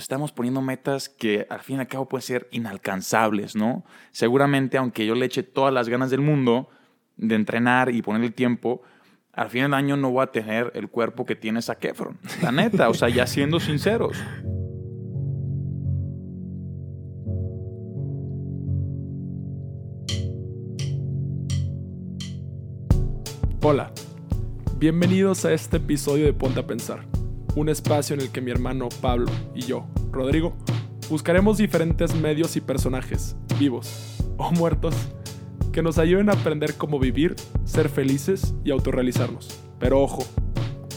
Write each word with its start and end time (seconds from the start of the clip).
estamos 0.00 0.32
poniendo 0.32 0.62
metas 0.62 1.08
que 1.08 1.46
al 1.50 1.60
fin 1.60 1.76
y 1.76 1.80
al 1.80 1.88
cabo 1.88 2.08
pueden 2.08 2.22
ser 2.22 2.48
inalcanzables, 2.50 3.56
¿no? 3.56 3.84
Seguramente, 4.10 4.78
aunque 4.78 5.06
yo 5.06 5.14
le 5.14 5.26
eche 5.26 5.42
todas 5.42 5.72
las 5.72 5.88
ganas 5.88 6.10
del 6.10 6.20
mundo 6.20 6.68
de 7.16 7.34
entrenar 7.34 7.94
y 7.94 8.02
poner 8.02 8.22
el 8.22 8.34
tiempo, 8.34 8.82
al 9.32 9.50
fin 9.50 9.62
del 9.62 9.74
año 9.74 9.96
no 9.96 10.10
voy 10.10 10.22
a 10.22 10.26
tener 10.28 10.72
el 10.74 10.88
cuerpo 10.88 11.24
que 11.24 11.36
tiene 11.36 11.62
Zac 11.62 11.84
Efron. 11.84 12.18
La 12.42 12.52
neta, 12.52 12.88
o 12.88 12.94
sea, 12.94 13.08
ya 13.08 13.26
siendo 13.26 13.60
sinceros. 13.60 14.16
Hola, 23.60 23.92
bienvenidos 24.78 25.44
a 25.44 25.52
este 25.52 25.78
episodio 25.78 26.26
de 26.26 26.32
Ponte 26.32 26.60
a 26.60 26.66
Pensar, 26.66 27.04
un 27.54 27.68
espacio 27.68 28.14
en 28.14 28.20
el 28.20 28.30
que 28.30 28.40
mi 28.40 28.50
hermano 28.50 28.88
Pablo 29.00 29.30
y 29.54 29.62
yo, 29.62 29.86
Rodrigo, 30.10 30.56
buscaremos 31.08 31.58
diferentes 31.58 32.14
medios 32.14 32.56
y 32.56 32.60
personajes, 32.60 33.36
vivos 33.58 34.18
o 34.36 34.50
muertos, 34.52 34.94
que 35.72 35.82
nos 35.82 35.98
ayuden 35.98 36.28
a 36.28 36.32
aprender 36.32 36.74
cómo 36.76 36.98
vivir, 36.98 37.36
ser 37.64 37.88
felices 37.88 38.54
y 38.64 38.70
autorrealizarnos. 38.70 39.60
Pero 39.78 40.00
ojo, 40.00 40.24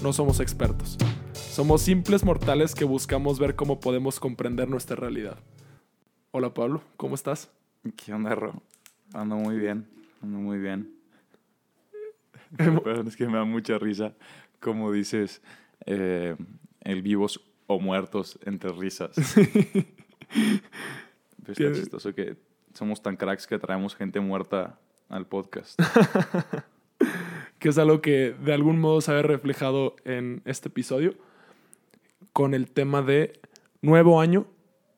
no 0.02 0.14
somos 0.14 0.40
expertos. 0.40 0.98
Somos 1.34 1.82
simples 1.82 2.24
mortales 2.24 2.76
que 2.76 2.86
buscamos 2.86 3.40
ver 3.40 3.56
cómo 3.56 3.80
podemos 3.80 4.20
comprender 4.20 4.70
nuestra 4.70 4.96
realidad. 4.96 5.38
Hola 6.32 6.54
Pablo, 6.54 6.82
¿cómo 6.98 7.16
estás? 7.16 7.52
¿Qué 7.98 8.14
onda, 8.14 8.34
Ro? 8.36 8.54
Ando 9.14 9.36
muy 9.36 9.58
bien, 9.58 9.88
ando 10.22 10.38
muy 10.38 10.60
bien. 10.60 10.96
Pero 12.58 13.02
es 13.02 13.16
que 13.16 13.28
me 13.28 13.38
da 13.38 13.44
mucha 13.44 13.78
risa 13.78 14.14
como 14.62 14.92
dices 14.92 15.42
eh, 15.86 16.36
el 16.82 17.02
vivos 17.02 17.42
o 17.68 17.80
muertos 17.80 18.40
entre 18.46 18.72
risas. 18.72 19.16
Pero 21.44 21.54
está 21.54 21.72
chistoso 21.74 22.14
que 22.14 22.38
somos 22.74 23.02
tan 23.02 23.18
cracks 23.18 23.48
que 23.48 23.60
traemos 23.60 23.96
gente 23.96 24.20
muerta 24.20 24.80
al 25.10 25.28
podcast. 25.28 25.80
que 27.60 27.70
es 27.70 27.78
algo 27.78 28.02
que 28.02 28.34
de 28.34 28.54
algún 28.54 28.80
modo 28.80 29.02
se 29.02 29.12
ha 29.12 29.22
reflejado 29.22 29.96
en 30.06 30.42
este 30.46 30.70
episodio 30.70 31.16
con 32.34 32.54
el 32.54 32.72
tema 32.72 33.02
de 33.02 33.40
nuevo 33.82 34.22
año, 34.22 34.48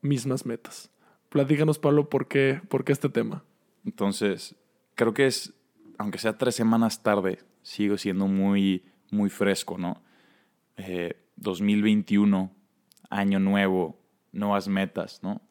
mismas 0.01 0.45
metas. 0.45 0.89
Platícanos, 1.29 1.79
Pablo, 1.79 2.09
¿por 2.09 2.27
qué, 2.27 2.61
por 2.69 2.83
qué 2.83 2.91
este 2.91 3.09
tema? 3.09 3.43
Entonces, 3.85 4.55
creo 4.95 5.13
que 5.13 5.25
es, 5.25 5.53
aunque 5.97 6.19
sea 6.19 6.37
tres 6.37 6.55
semanas 6.55 7.01
tarde, 7.01 7.39
sigo 7.63 7.97
siendo 7.97 8.27
muy, 8.27 8.85
muy 9.09 9.29
fresco, 9.29 9.77
¿no? 9.77 10.01
2021, 11.35 12.51
eh, 12.51 13.07
año 13.09 13.39
nuevo, 13.39 13.99
nuevas 14.31 14.67
metas, 14.67 15.21
¿no? 15.23 15.41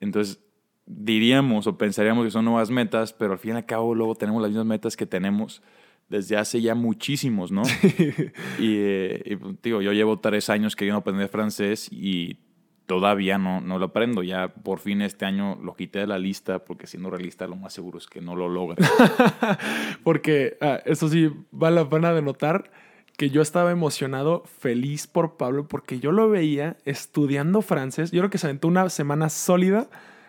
Entonces, 0.00 0.42
diríamos 0.86 1.66
o 1.66 1.76
pensaríamos 1.76 2.24
que 2.24 2.30
son 2.30 2.44
nuevas 2.44 2.70
metas, 2.70 3.12
pero 3.12 3.32
al 3.32 3.38
fin 3.38 3.52
y 3.52 3.56
al 3.56 3.66
cabo 3.66 3.94
luego 3.94 4.14
tenemos 4.14 4.40
las 4.40 4.50
mismas 4.50 4.66
metas 4.66 4.96
que 4.96 5.06
tenemos 5.06 5.62
desde 6.08 6.36
hace 6.36 6.60
ya 6.60 6.74
muchísimos, 6.74 7.50
¿no? 7.50 7.62
y, 8.58 8.76
eh, 8.76 9.38
digo, 9.62 9.82
yo 9.82 9.92
llevo 9.92 10.20
tres 10.20 10.50
años 10.50 10.76
queriendo 10.76 11.00
aprender 11.00 11.28
francés 11.28 11.88
y 11.90 12.38
todavía 12.86 13.38
no, 13.38 13.60
no 13.60 13.78
lo 13.78 13.86
aprendo. 13.86 14.22
Ya 14.22 14.48
por 14.48 14.78
fin 14.78 15.02
este 15.02 15.24
año 15.24 15.58
lo 15.62 15.74
quité 15.74 16.00
de 16.00 16.06
la 16.06 16.18
lista 16.18 16.64
porque 16.64 16.86
siendo 16.86 17.10
realista 17.10 17.46
lo 17.46 17.56
más 17.56 17.72
seguro 17.72 17.98
es 17.98 18.06
que 18.06 18.20
no 18.20 18.36
lo 18.36 18.48
logre. 18.48 18.76
porque 20.04 20.56
ah, 20.60 20.80
eso 20.84 21.08
sí, 21.08 21.30
vale 21.50 21.76
la 21.76 21.88
pena 21.88 22.12
de 22.12 22.22
notar 22.22 22.70
que 23.16 23.30
yo 23.30 23.40
estaba 23.42 23.70
emocionado, 23.70 24.42
feliz 24.58 25.06
por 25.06 25.36
Pablo, 25.36 25.66
porque 25.66 26.00
yo 26.00 26.12
lo 26.12 26.28
veía 26.28 26.76
estudiando 26.84 27.62
francés. 27.62 28.10
Yo 28.10 28.20
creo 28.20 28.30
que 28.30 28.38
se 28.38 28.46
aventó 28.46 28.68
una 28.68 28.88
semana 28.90 29.30
sólida 29.30 29.88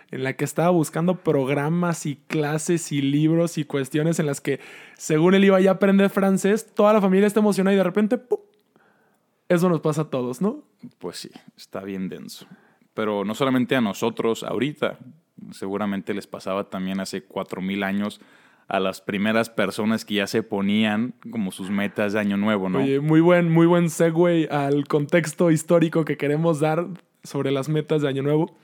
en 0.09 0.23
la 0.23 0.33
que 0.33 0.45
estaba 0.45 0.69
buscando 0.69 1.17
programas 1.17 2.05
y 2.05 2.15
clases 2.15 2.93
y 2.93 3.01
libros 3.01 3.57
y 3.57 3.65
cuestiones 3.65 4.19
en 4.19 4.25
las 4.25 4.39
que, 4.39 4.61
según 4.97 5.35
él 5.35 5.43
iba 5.43 5.57
a 5.57 5.71
aprender 5.71 6.09
francés, 6.09 6.73
toda 6.73 6.93
la 6.93 7.01
familia 7.01 7.27
está 7.27 7.41
emocionada 7.41 7.73
y 7.73 7.77
de 7.77 7.83
repente, 7.83 8.17
¡pum! 8.17 8.39
Eso 9.49 9.69
nos 9.69 9.81
pasa 9.81 10.03
a 10.03 10.09
todos, 10.09 10.41
¿no? 10.41 10.63
Pues 10.97 11.17
sí, 11.17 11.29
está 11.55 11.81
bien 11.81 12.09
denso. 12.09 12.47
Pero 12.93 13.25
no 13.25 13.35
solamente 13.35 13.75
a 13.75 13.81
nosotros 13.81 14.43
ahorita, 14.43 14.97
seguramente 15.51 16.13
les 16.13 16.27
pasaba 16.27 16.69
también 16.69 16.99
hace 16.99 17.23
cuatro 17.23 17.61
mil 17.61 17.83
años 17.83 18.19
a 18.67 18.79
las 18.79 19.01
primeras 19.01 19.49
personas 19.49 20.03
que 20.03 20.15
ya 20.15 20.27
se 20.27 20.43
ponían 20.43 21.13
como 21.31 21.51
sus 21.51 21.69
metas 21.69 22.13
de 22.13 22.19
año 22.19 22.37
nuevo, 22.37 22.69
¿no? 22.69 22.79
Oye, 22.79 22.99
muy 22.99 23.21
buen, 23.21 23.49
muy 23.51 23.65
buen 23.65 23.89
segue 23.89 24.47
al 24.49 24.87
contexto 24.87 25.51
histórico 25.51 26.03
que 26.03 26.17
queremos 26.17 26.59
dar 26.59 26.87
sobre 27.23 27.51
las 27.51 27.69
metas 27.69 28.01
de 28.01 28.09
año 28.09 28.23
nuevo. 28.23 28.55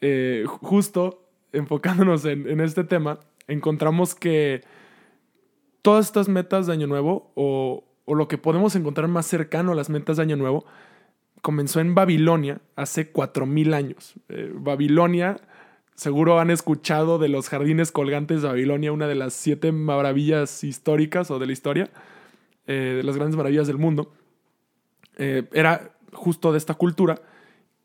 Eh, 0.00 0.44
justo 0.46 1.26
enfocándonos 1.52 2.24
en, 2.24 2.60
este 2.60 2.84
tema, 2.84 3.18
encontramos 3.48 4.14
que 4.14 4.62
todas 5.82 6.06
estas 6.06 6.28
metas 6.28 6.66
de 6.66 6.74
año 6.74 6.86
nuevo 6.86 7.32
o, 7.34 7.84
o 8.10 8.14
lo 8.16 8.26
que 8.26 8.38
podemos 8.38 8.74
encontrar 8.74 9.06
más 9.06 9.26
cercano 9.26 9.72
a 9.72 9.74
las 9.76 9.88
metas 9.88 10.16
de 10.16 10.24
Año 10.24 10.36
Nuevo, 10.36 10.64
comenzó 11.42 11.78
en 11.78 11.94
Babilonia 11.94 12.60
hace 12.74 13.12
4.000 13.12 13.72
años. 13.72 14.14
Eh, 14.28 14.50
Babilonia, 14.52 15.36
seguro 16.00 16.40
han 16.40 16.48
escuchado 16.48 17.18
de 17.18 17.28
los 17.28 17.50
jardines 17.50 17.92
colgantes 17.92 18.40
de 18.40 18.48
Babilonia, 18.48 18.90
una 18.90 19.06
de 19.06 19.14
las 19.14 19.34
siete 19.34 19.70
maravillas 19.70 20.64
históricas 20.64 21.30
o 21.30 21.38
de 21.38 21.44
la 21.44 21.52
historia, 21.52 21.90
eh, 22.66 22.94
de 22.96 23.02
las 23.02 23.16
grandes 23.16 23.36
maravillas 23.36 23.66
del 23.66 23.76
mundo. 23.76 24.10
Eh, 25.18 25.46
era 25.52 25.94
justo 26.14 26.52
de 26.52 26.58
esta 26.58 26.72
cultura. 26.72 27.20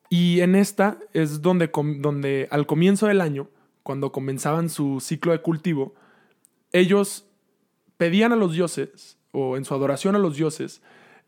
Y 0.10 0.40
en 0.40 0.56
esta 0.56 0.98
es 1.12 1.42
donde, 1.42 1.70
donde 2.00 2.48
al 2.52 2.66
comienzo 2.66 3.08
del 3.08 3.20
año, 3.20 3.50
cuando 3.84 4.14
comenzaban 4.14 4.70
su 4.70 5.02
ciclo 5.02 5.34
de 5.34 5.42
cultivo, 5.42 5.94
ellos 6.72 7.26
pedían 7.98 8.32
a 8.32 8.38
los 8.38 8.54
dioses 8.54 9.18
o 9.34 9.58
en 9.58 9.66
su 9.66 9.74
adoración 9.74 10.16
a 10.16 10.20
los 10.20 10.38
dioses, 10.38 10.82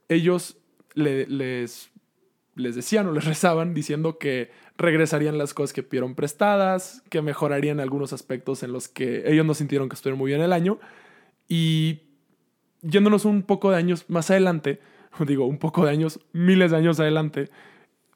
ellos 0.08 0.56
les, 0.94 1.28
les 1.28 2.76
decían 2.76 3.08
o 3.08 3.12
les 3.12 3.26
rezaban 3.26 3.74
diciendo 3.74 4.18
que 4.18 4.52
regresarían 4.78 5.38
las 5.38 5.54
cosas 5.54 5.74
que 5.74 5.84
pidieron 5.84 6.16
prestadas, 6.16 7.04
que 7.10 7.22
mejorarían 7.22 7.80
algunos 7.80 8.14
aspectos 8.14 8.64
en 8.64 8.72
los 8.72 8.88
que 8.88 9.24
ellos 9.32 9.46
no 9.46 9.54
sintieron 9.54 9.90
que 9.90 9.96
estuvieron 9.96 10.20
muy 10.20 10.30
bien 10.30 10.42
el 10.42 10.54
año. 10.54 10.80
Y 11.48 12.02
yéndonos 12.82 13.26
un 13.26 13.44
poco 13.44 13.72
de 13.72 13.78
años 13.78 14.06
más 14.08 14.30
adelante, 14.32 14.80
digo 15.28 15.46
un 15.46 15.58
poco 15.58 15.86
de 15.86 15.92
años, 15.92 16.20
miles 16.32 16.72
de 16.72 16.78
años 16.78 17.00
adelante, 17.00 17.50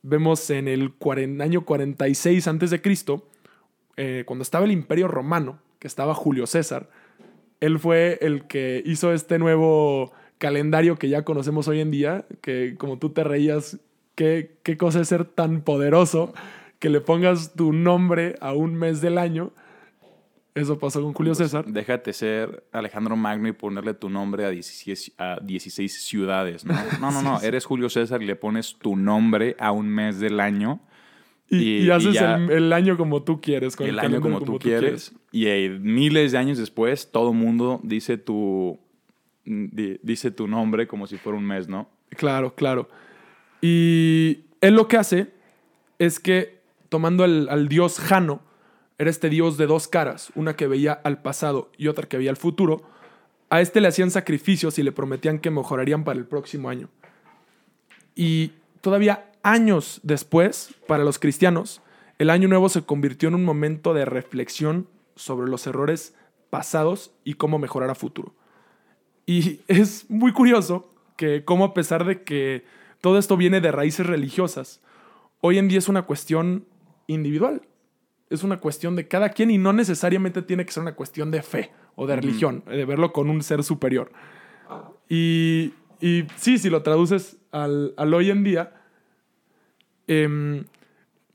vemos 0.04 0.50
en 0.50 0.68
el 0.68 0.94
año 1.40 1.66
46 1.66 2.48
antes 2.48 2.70
de 2.72 2.82
Cristo, 2.82 3.28
eh, 3.98 4.24
cuando 4.26 4.44
estaba 4.44 4.66
el 4.66 4.72
Imperio 4.72 5.08
Romano, 5.08 5.60
que 5.80 5.88
estaba 5.88 6.14
Julio 6.14 6.48
César, 6.48 6.90
él 7.60 7.78
fue 7.80 8.18
el 8.22 8.48
que 8.48 8.82
hizo 8.86 9.14
este 9.14 9.38
nuevo 9.38 10.12
calendario 10.40 10.98
que 10.98 11.10
ya 11.10 11.24
conocemos 11.24 11.68
hoy 11.68 11.80
en 11.80 11.92
día, 11.92 12.26
que 12.42 12.76
como 12.78 12.98
tú 12.98 13.12
te 13.12 13.24
reías, 13.24 13.80
qué, 14.22 14.52
qué 14.62 14.78
cosa 14.78 15.02
es 15.02 15.08
ser 15.08 15.26
tan 15.26 15.62
poderoso 15.62 16.32
que 16.78 16.90
le 16.90 17.02
pongas 17.02 17.54
tu 17.54 17.74
nombre 17.74 18.36
a 18.40 18.54
un 18.54 18.76
mes 18.76 19.02
del 19.02 19.18
año. 19.18 19.52
Eso 20.54 20.78
pasó 20.78 21.02
con 21.02 21.14
Julio 21.14 21.34
César. 21.34 21.66
Déjate 21.66 22.14
ser 22.14 22.64
Alejandro 22.72 23.16
Magno 23.16 23.48
y 23.48 23.54
ponerle 23.54 23.96
tu 23.96 24.10
nombre 24.10 24.46
a 24.46 24.50
16, 24.52 25.14
a 25.18 25.40
16 25.42 26.04
ciudades. 26.04 26.66
No, 26.66 26.76
no, 27.02 27.12
no, 27.12 27.24
no. 27.24 27.42
Eres 27.42 27.66
Julio 27.66 27.90
César 27.90 28.22
y 28.22 28.28
le 28.28 28.36
pones 28.36 28.76
tu 28.76 28.96
nombre 28.96 29.56
a 29.58 29.72
un 29.72 29.88
mes 29.88 30.20
del 30.20 30.40
año 30.40 30.82
y, 31.50 31.90
haces 31.90 32.16
el, 32.22 32.72
año 32.74 32.98
como 32.98 33.24
tú 33.24 33.42
quieres. 33.42 33.76
Con 33.76 33.88
el, 33.88 33.98
año 33.98 34.22
como, 34.22 34.42
tú, 34.42 34.60
quieres. 34.60 35.16
Y 35.32 35.48
miles 35.80 36.32
de 36.32 36.38
años 36.38 36.60
después, 36.60 37.12
todo 37.12 37.34
mundo 37.34 37.82
dice 37.84 38.18
tu, 38.18 38.80
dice 39.46 40.30
tu 40.30 40.48
nombre 40.48 40.86
como 40.86 41.08
si 41.08 41.18
fuera 41.18 41.40
un 41.40 41.46
mes, 41.46 41.68
¿no? 41.68 41.90
Claro, 42.12 42.54
claro. 42.54 42.88
Y 43.62 44.46
él 44.60 44.76
lo 44.76 44.88
que 44.88 44.98
hace 44.98 45.32
es 46.00 46.20
que, 46.20 46.60
tomando 46.90 47.24
al 47.24 47.68
dios 47.70 48.00
Jano, 48.00 48.42
era 49.02 49.10
este 49.10 49.30
dios 49.30 49.58
de 49.58 49.66
dos 49.66 49.88
caras, 49.88 50.32
una 50.36 50.56
que 50.56 50.68
veía 50.68 50.94
al 50.94 51.24
pasado 51.24 51.72
y 51.76 51.88
otra 51.88 52.08
que 52.08 52.18
veía 52.18 52.30
al 52.30 52.38
futuro, 52.38 52.84
a 53.50 53.60
este 53.60 53.82
le 53.82 53.88
hacían 53.88 54.12
sacrificios 54.12 54.78
y 54.78 54.84
le 54.84 54.92
prometían 54.92 55.40
que 55.40 55.50
mejorarían 55.50 56.04
para 56.04 56.20
el 56.20 56.26
próximo 56.26 56.70
año. 56.70 56.88
Y 58.16 58.52
todavía 58.80 59.32
años 59.42 60.00
después, 60.04 60.76
para 60.88 61.04
los 61.04 61.18
cristianos, 61.18 61.82
el 62.20 62.30
año 62.30 62.48
nuevo 62.48 62.70
se 62.70 62.84
convirtió 62.84 63.30
en 63.30 63.36
un 63.36 63.44
momento 63.44 63.96
de 63.96 64.06
reflexión 64.06 64.88
sobre 65.16 65.50
los 65.50 65.66
errores 65.66 66.14
pasados 66.52 67.12
y 67.24 67.34
cómo 67.34 67.58
mejorar 67.58 67.90
a 67.90 67.96
futuro. 67.96 68.36
Y 69.26 69.62
es 69.68 70.10
muy 70.10 70.32
curioso 70.32 70.88
que 71.18 71.44
cómo 71.44 71.66
a 71.66 71.74
pesar 71.74 72.06
de 72.06 72.22
que 72.22 72.66
todo 73.02 73.18
esto 73.18 73.38
viene 73.38 73.62
de 73.62 73.72
raíces 73.72 74.06
religiosas, 74.06 74.82
hoy 75.42 75.58
en 75.58 75.68
día 75.68 75.80
es 75.80 75.90
una 75.90 76.04
cuestión 76.04 76.66
individual. 77.08 77.62
Es 78.30 78.44
una 78.44 78.62
cuestión 78.62 78.96
de 78.96 79.10
cada 79.10 79.30
quien 79.30 79.52
y 79.52 79.58
no 79.58 79.74
necesariamente 79.74 80.42
tiene 80.42 80.66
que 80.66 80.72
ser 80.72 80.84
una 80.84 80.96
cuestión 80.96 81.32
de 81.32 81.42
fe 81.42 81.72
o 81.96 82.08
de 82.08 82.16
religión, 82.16 82.64
de 82.66 82.86
verlo 82.86 83.12
con 83.12 83.30
un 83.30 83.44
ser 83.44 83.62
superior. 83.64 84.12
Y, 85.10 85.74
y 86.00 86.26
sí, 86.38 86.58
si 86.58 86.70
lo 86.70 86.82
traduces 86.82 87.38
al, 87.52 87.94
al 87.98 88.14
hoy 88.14 88.30
en 88.30 88.46
día, 88.46 88.72
Em, 90.12 90.66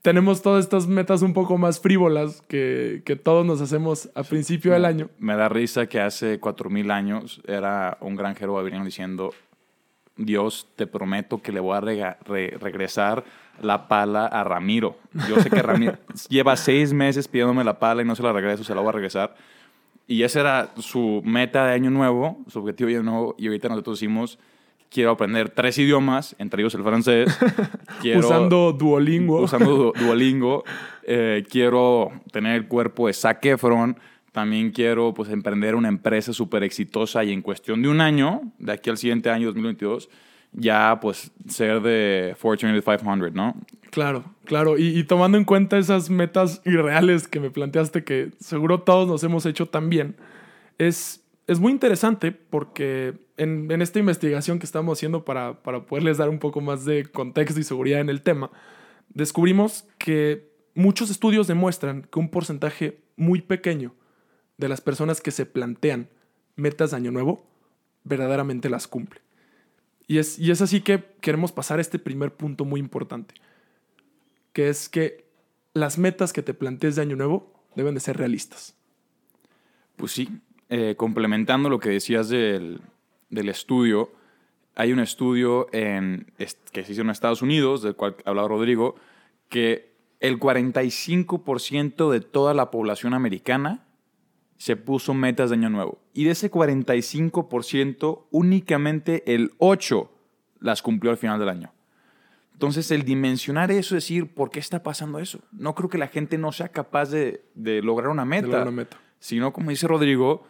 tenemos 0.03 0.43
todas 0.43 0.65
estas 0.65 0.87
metas 0.87 1.23
un 1.23 1.33
poco 1.33 1.57
más 1.57 1.81
frívolas 1.81 2.43
que, 2.43 3.01
que 3.07 3.17
todos 3.17 3.47
nos 3.47 3.63
hacemos 3.63 4.11
a 4.15 4.23
principio 4.23 4.73
del 4.73 4.85
año. 4.85 5.09
Me 5.19 5.35
da 5.35 5.49
risa 5.49 5.87
que 5.87 5.99
hace 5.99 6.39
4.000 6.39 6.93
años 6.93 7.41
era 7.47 7.97
un 8.03 8.17
granjero 8.17 8.53
babilonio 8.53 8.85
diciendo, 8.85 9.33
Dios, 10.17 10.67
te 10.77 10.87
prometo 10.87 11.43
que 11.43 11.53
le 11.53 11.61
voy 11.61 11.77
a 11.77 11.81
rega- 11.81 12.19
re- 12.25 12.57
regresar 12.61 13.25
la 13.61 13.89
pala 13.89 14.27
a 14.27 14.45
Ramiro. 14.45 14.97
Yo 15.29 15.41
sé 15.41 15.51
que 15.51 15.63
Ramiro 15.63 15.95
lleva 16.29 16.57
seis 16.57 16.93
meses 16.93 17.29
pidiéndome 17.29 17.65
la 17.65 17.79
pala 17.79 18.03
y 18.03 18.05
no 18.05 18.15
se 18.15 18.23
la 18.23 18.33
regreso, 18.33 18.65
se 18.65 18.75
la 18.75 18.81
voy 18.81 18.91
a 18.91 18.93
regresar. 18.93 19.35
Y 20.07 20.23
esa 20.23 20.41
era 20.41 20.69
su 20.79 21.21
meta 21.25 21.67
de 21.67 21.73
año 21.75 21.91
nuevo, 21.91 22.39
su 22.49 22.61
objetivo 22.61 22.89
de 22.89 22.97
año 22.97 23.03
nuevo. 23.05 23.35
Y 23.39 23.47
ahorita 23.49 23.69
nosotros 23.69 23.99
decimos, 23.99 24.39
quiero 24.89 25.11
aprender 25.11 25.51
tres 25.51 25.79
idiomas, 25.79 26.37
entre 26.39 26.63
ellos 26.63 26.75
el 26.77 26.83
francés. 26.85 27.37
Quiero, 28.01 28.21
Usando 28.21 28.73
Duolingo. 28.73 29.41
usando 29.43 29.75
Du- 29.75 29.93
Duolingo. 29.99 30.63
Eh, 31.03 31.45
quiero 31.51 32.13
tener 32.31 32.55
el 32.57 32.69
cuerpo 32.69 33.07
de 33.09 33.15
Zac 33.15 33.45
Efron. 33.47 33.99
También 34.37 34.71
quiero 34.71 35.15
pues, 35.15 35.31
emprender 35.31 35.75
una 35.75 35.89
empresa 35.89 36.31
súper 36.35 36.63
exitosa 36.63 37.25
y 37.25 37.33
en 37.33 37.41
cuestión 37.41 37.81
de 37.81 37.89
un 37.89 38.03
año, 38.03 38.43
de 38.59 38.73
aquí 38.73 38.91
al 38.91 38.99
siguiente 38.99 39.31
año, 39.31 39.47
2022, 39.47 40.11
ya 40.53 40.99
pues 41.01 41.33
ser 41.49 41.81
de 41.81 42.35
Fortune 42.37 42.79
500, 42.83 43.33
¿no? 43.33 43.57
Claro, 43.89 44.25
claro. 44.45 44.77
Y, 44.77 45.03
tomando 45.05 45.39
en 45.39 45.47
cuenta 45.47 45.79
esas 45.79 46.11
metas 46.11 46.61
irreales 46.67 47.29
que 47.29 47.41
me 47.41 47.51
planteaste, 47.51 48.05
que 48.05 48.33
seguro 48.39 48.83
todos 48.83 49.09
nos 49.09 49.25
hemos 49.25 49.47
hecho 49.47 49.71
también, 49.71 50.17
es, 50.77 51.25
es 51.47 51.59
muy 51.59 51.73
interesante 51.73 52.31
porque 52.31 53.15
en, 53.39 53.71
en 53.71 53.81
esta 53.81 54.01
investigación 54.01 54.59
que 54.59 54.67
estamos 54.67 54.99
haciendo 54.99 55.25
para, 55.25 55.63
para 55.63 55.87
poderles 55.87 56.19
dar 56.19 56.29
un 56.29 56.41
poco 56.41 56.61
más 56.61 56.85
de 56.85 57.07
contexto 57.07 57.59
y 57.59 57.63
seguridad 57.63 58.01
en 58.01 58.11
el 58.11 58.21
tema, 58.21 58.51
descubrimos 59.09 59.89
que 59.97 60.47
muchos 60.75 61.09
estudios 61.09 61.47
demuestran 61.47 62.03
que 62.03 62.19
un 62.19 62.29
porcentaje 62.29 62.99
muy 63.17 63.41
pequeño 63.41 63.95
de 64.59 64.69
las 64.69 64.81
personas 64.81 65.21
que 65.21 65.31
se 65.31 65.47
plantean 65.47 66.09
metas 66.57 66.91
de 66.91 66.97
año 66.97 67.11
nuevo 67.11 67.47
verdaderamente 68.05 68.71
las 68.71 68.87
cumple. 68.87 69.21
Y 70.07 70.19
es, 70.19 70.39
y 70.39 70.51
es 70.51 70.63
así 70.63 70.81
que 70.81 71.05
queremos 71.21 71.53
pasar 71.53 71.79
a 71.79 71.83
este 71.83 71.99
primer 71.99 72.33
punto 72.35 72.65
muy 72.65 72.81
importante 72.81 73.35
que 74.57 74.71
es 74.71 74.89
que 74.89 75.27
las 75.75 75.99
metas 75.99 76.33
que 76.33 76.43
te 76.43 76.55
plantees 76.55 76.97
de 76.97 77.03
año 77.03 77.15
nuevo 77.15 77.53
deben 77.75 77.93
de 77.93 78.01
ser 78.01 78.17
realistas. 78.17 78.75
Pues 79.97 80.13
sí, 80.13 80.31
eh, 80.71 80.95
complementando 80.97 81.69
lo 81.69 81.79
que 81.79 81.91
decías 81.91 82.31
del, 82.31 82.81
del 83.29 83.51
estudio, 83.51 84.13
hay 84.75 84.95
un 84.95 85.01
estudio 85.01 85.67
en, 85.75 86.33
que 86.73 86.85
se 86.85 86.93
hizo 86.93 87.03
en 87.03 87.11
Estados 87.11 87.43
Unidos, 87.43 87.83
del 87.83 87.97
cual 87.97 88.17
hablaba 88.25 88.49
Rodrigo, 88.49 88.97
que 89.51 89.93
el 90.21 90.41
45% 90.41 92.11
de 92.11 92.21
toda 92.23 92.55
la 92.55 92.71
población 92.71 93.13
americana 93.13 93.86
se 94.59 94.77
puso 94.77 95.15
metas 95.15 95.51
de 95.51 95.57
año 95.57 95.71
nuevo. 95.71 95.99
Y 96.13 96.25
de 96.25 96.31
ese 96.31 96.51
45%, 96.51 98.25
únicamente 98.31 99.35
el 99.35 99.57
8% 99.59 100.09
las 100.61 100.83
cumplió 100.83 101.11
al 101.11 101.19
final 101.19 101.39
del 101.39 101.51
año. 101.51 101.73
Entonces, 102.55 102.91
el 102.91 103.05
dimensionar 103.05 103.71
eso, 103.71 103.95
decir, 103.95 104.33
¿por 104.33 104.51
qué 104.51 104.59
está 104.61 104.83
pasando 104.83 105.19
eso? 105.19 105.41
No 105.53 105.75
creo 105.75 105.91
que 105.91 105.99
la 105.99 106.09
gente 106.09 106.39
no 106.39 106.53
sea 106.53 106.69
capaz 106.69 107.11
de, 107.11 107.45
de 107.55 107.83
lograr 107.83 108.11
una 108.11 108.23
de 108.23 108.29
meta 108.31 108.47
lograr 108.47 108.63
una 108.63 108.71
meta. 108.71 108.97
sino 109.19 109.53
como 109.53 109.69
dice 109.69 109.87
Rodrigo, 109.87 110.47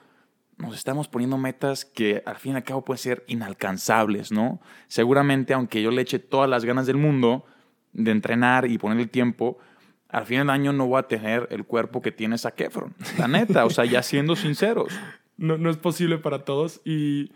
nos 0.56 0.76
estamos 0.76 1.08
poniendo 1.08 1.36
metas 1.36 1.84
que 1.84 2.22
al 2.24 2.36
fin 2.36 2.52
y 2.52 2.56
al 2.56 2.62
cabo 2.62 2.84
pueden 2.84 2.98
ser 2.98 3.24
inalcanzables, 3.26 4.30
¿no? 4.30 4.60
Seguramente, 4.86 5.52
aunque 5.52 5.82
yo 5.82 5.90
le 5.90 6.02
eche 6.02 6.20
todas 6.20 6.48
las 6.48 6.64
ganas 6.64 6.86
del 6.86 6.96
mundo 6.96 7.44
de 7.92 8.12
entrenar 8.12 8.70
y 8.70 8.78
poner 8.78 8.98
el 8.98 9.10
tiempo, 9.10 9.58
al 10.08 10.26
fin 10.26 10.38
del 10.38 10.50
año 10.50 10.72
no 10.72 10.86
voy 10.86 10.98
a 10.98 11.04
tener 11.04 11.48
el 11.50 11.64
cuerpo 11.64 12.02
que 12.02 12.12
tiene 12.12 12.38
Zac 12.38 12.60
Efron. 12.60 12.94
La 13.18 13.28
neta, 13.28 13.64
o 13.64 13.70
sea, 13.70 13.84
ya 13.84 14.02
siendo 14.02 14.36
sinceros. 14.36 14.92
No, 15.38 15.58
no 15.58 15.68
es 15.68 15.76
posible 15.76 16.16
para 16.16 16.46
todos 16.46 16.80
y 16.82 17.30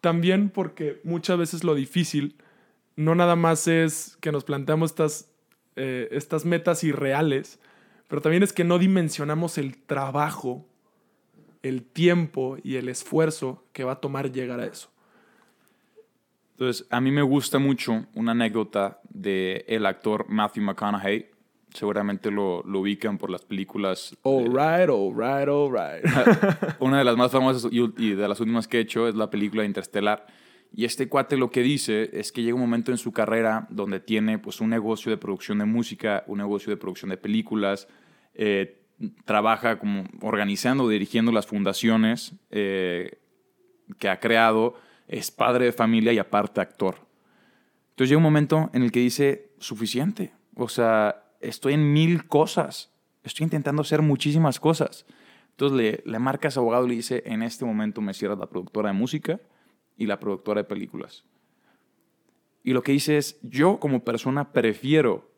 también 0.00 0.48
porque 0.48 1.00
muchas 1.04 1.38
veces 1.38 1.62
lo 1.62 1.76
difícil 1.76 2.34
no 2.96 3.14
nada 3.14 3.36
más 3.36 3.66
es 3.68 4.16
que 4.20 4.32
nos 4.32 4.44
planteamos 4.44 4.90
estas, 4.90 5.30
eh, 5.76 6.08
estas 6.12 6.44
metas 6.44 6.84
irreales, 6.84 7.58
pero 8.08 8.22
también 8.22 8.42
es 8.42 8.52
que 8.52 8.64
no 8.64 8.78
dimensionamos 8.78 9.58
el 9.58 9.76
trabajo, 9.76 10.66
el 11.62 11.82
tiempo 11.82 12.56
y 12.62 12.76
el 12.76 12.88
esfuerzo 12.88 13.64
que 13.72 13.84
va 13.84 13.92
a 13.92 14.00
tomar 14.00 14.30
llegar 14.30 14.60
a 14.60 14.66
eso. 14.66 14.90
Entonces, 16.52 16.86
a 16.90 17.00
mí 17.00 17.10
me 17.10 17.22
gusta 17.22 17.58
mucho 17.58 18.06
una 18.14 18.30
anécdota 18.30 19.00
de 19.08 19.64
el 19.66 19.86
actor 19.86 20.26
Matthew 20.28 20.62
McConaughey. 20.62 21.30
Seguramente 21.74 22.30
lo, 22.30 22.62
lo 22.62 22.80
ubican 22.80 23.18
por 23.18 23.30
las 23.30 23.44
películas 23.44 24.16
All 24.22 24.46
right, 24.46 24.88
all 24.88 25.12
right, 25.12 25.48
all 25.48 25.70
right. 25.70 26.04
Una 26.80 26.98
de 26.98 27.04
las 27.04 27.16
más 27.16 27.32
famosas 27.32 27.70
y, 27.70 27.80
y 27.98 28.14
de 28.14 28.28
las 28.28 28.40
últimas 28.40 28.68
que 28.68 28.78
he 28.78 28.80
hecho 28.80 29.08
es 29.08 29.16
la 29.16 29.28
película 29.28 29.64
Interstellar. 29.64 30.24
Y 30.72 30.84
este 30.84 31.08
cuate 31.08 31.36
lo 31.36 31.50
que 31.50 31.62
dice 31.62 32.10
es 32.12 32.32
que 32.32 32.42
llega 32.42 32.54
un 32.54 32.60
momento 32.60 32.90
en 32.90 32.98
su 32.98 33.12
carrera 33.12 33.66
donde 33.70 34.00
tiene 34.00 34.38
pues, 34.38 34.60
un 34.60 34.70
negocio 34.70 35.10
de 35.10 35.16
producción 35.16 35.58
de 35.58 35.66
música, 35.66 36.24
un 36.26 36.38
negocio 36.38 36.70
de 36.70 36.76
producción 36.76 37.10
de 37.10 37.16
películas, 37.16 37.86
eh, 38.34 38.80
trabaja 39.24 39.78
como 39.78 40.04
organizando, 40.20 40.88
dirigiendo 40.88 41.30
las 41.30 41.46
fundaciones 41.46 42.34
eh, 42.50 43.18
que 43.98 44.08
ha 44.08 44.18
creado, 44.18 44.74
es 45.06 45.30
padre 45.30 45.66
de 45.66 45.72
familia 45.72 46.12
y 46.12 46.18
aparte 46.18 46.60
actor. 46.60 47.06
Entonces 47.90 48.10
llega 48.10 48.18
un 48.18 48.24
momento 48.24 48.70
en 48.72 48.82
el 48.82 48.90
que 48.90 49.00
dice, 49.00 49.52
suficiente, 49.58 50.32
o 50.56 50.68
sea, 50.68 51.23
estoy 51.48 51.74
en 51.74 51.92
mil 51.92 52.26
cosas, 52.26 52.92
estoy 53.22 53.44
intentando 53.44 53.82
hacer 53.82 54.02
muchísimas 54.02 54.60
cosas. 54.60 55.06
Entonces 55.50 55.76
le, 55.76 56.02
le 56.10 56.18
marca 56.18 56.48
a 56.48 56.50
su 56.50 56.60
abogado 56.60 56.86
y 56.86 56.90
le 56.90 56.94
dice, 56.96 57.22
en 57.26 57.42
este 57.42 57.64
momento 57.64 58.00
me 58.00 58.14
cierras 58.14 58.38
la 58.38 58.46
productora 58.46 58.88
de 58.88 58.94
música 58.94 59.40
y 59.96 60.06
la 60.06 60.18
productora 60.18 60.62
de 60.62 60.68
películas. 60.68 61.24
Y 62.62 62.72
lo 62.72 62.82
que 62.82 62.92
dice 62.92 63.18
es, 63.18 63.38
yo 63.42 63.78
como 63.78 64.04
persona 64.04 64.52
prefiero 64.52 65.30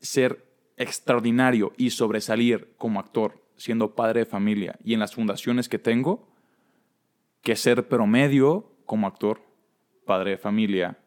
ser 0.00 0.44
extraordinario 0.76 1.72
y 1.76 1.90
sobresalir 1.90 2.74
como 2.78 3.00
actor, 3.00 3.42
siendo 3.56 3.94
padre 3.94 4.20
de 4.20 4.26
familia 4.26 4.76
y 4.82 4.94
en 4.94 5.00
las 5.00 5.14
fundaciones 5.14 5.68
que 5.68 5.78
tengo, 5.78 6.28
que 7.42 7.56
ser 7.56 7.88
promedio 7.88 8.72
como 8.86 9.06
actor, 9.06 9.42
padre 10.04 10.32
de 10.32 10.38
familia, 10.38 10.98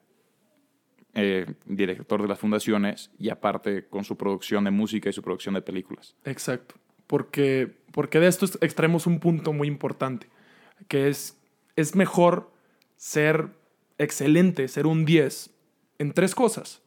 eh, 1.19 1.45
director 1.65 2.21
de 2.21 2.27
las 2.27 2.37
fundaciones 2.37 3.09
y 3.17 3.29
aparte 3.29 3.87
con 3.87 4.03
su 4.03 4.15
producción 4.17 4.63
de 4.65 4.71
música 4.71 5.09
y 5.09 5.13
su 5.13 5.21
producción 5.23 5.55
de 5.55 5.61
películas. 5.63 6.15
Exacto. 6.25 6.75
Porque, 7.07 7.75
porque 7.91 8.19
de 8.19 8.27
esto 8.27 8.45
es- 8.45 8.57
extraemos 8.61 9.07
un 9.07 9.19
punto 9.19 9.51
muy 9.51 9.67
importante, 9.67 10.27
que 10.87 11.07
es, 11.09 11.35
es 11.75 11.95
mejor 11.95 12.51
ser 12.97 13.49
excelente, 13.97 14.67
ser 14.67 14.85
un 14.85 15.05
10 15.05 15.49
en 15.97 16.11
tres 16.13 16.35
cosas, 16.35 16.81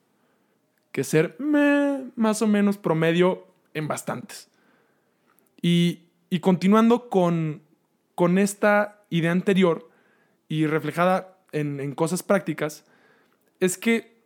que 0.92 1.02
ser 1.02 1.36
más 1.40 2.40
o 2.42 2.46
menos 2.46 2.78
promedio 2.78 3.46
en 3.74 3.88
bastantes. 3.88 4.48
Y, 5.60 6.04
y 6.30 6.38
continuando 6.40 7.08
con, 7.08 7.62
con 8.14 8.38
esta 8.38 9.04
idea 9.10 9.32
anterior 9.32 9.90
y 10.48 10.66
reflejada 10.66 11.36
en 11.52 11.94
cosas 11.96 12.22
prácticas, 12.22 12.84
es 13.58 13.76
que 13.76 14.19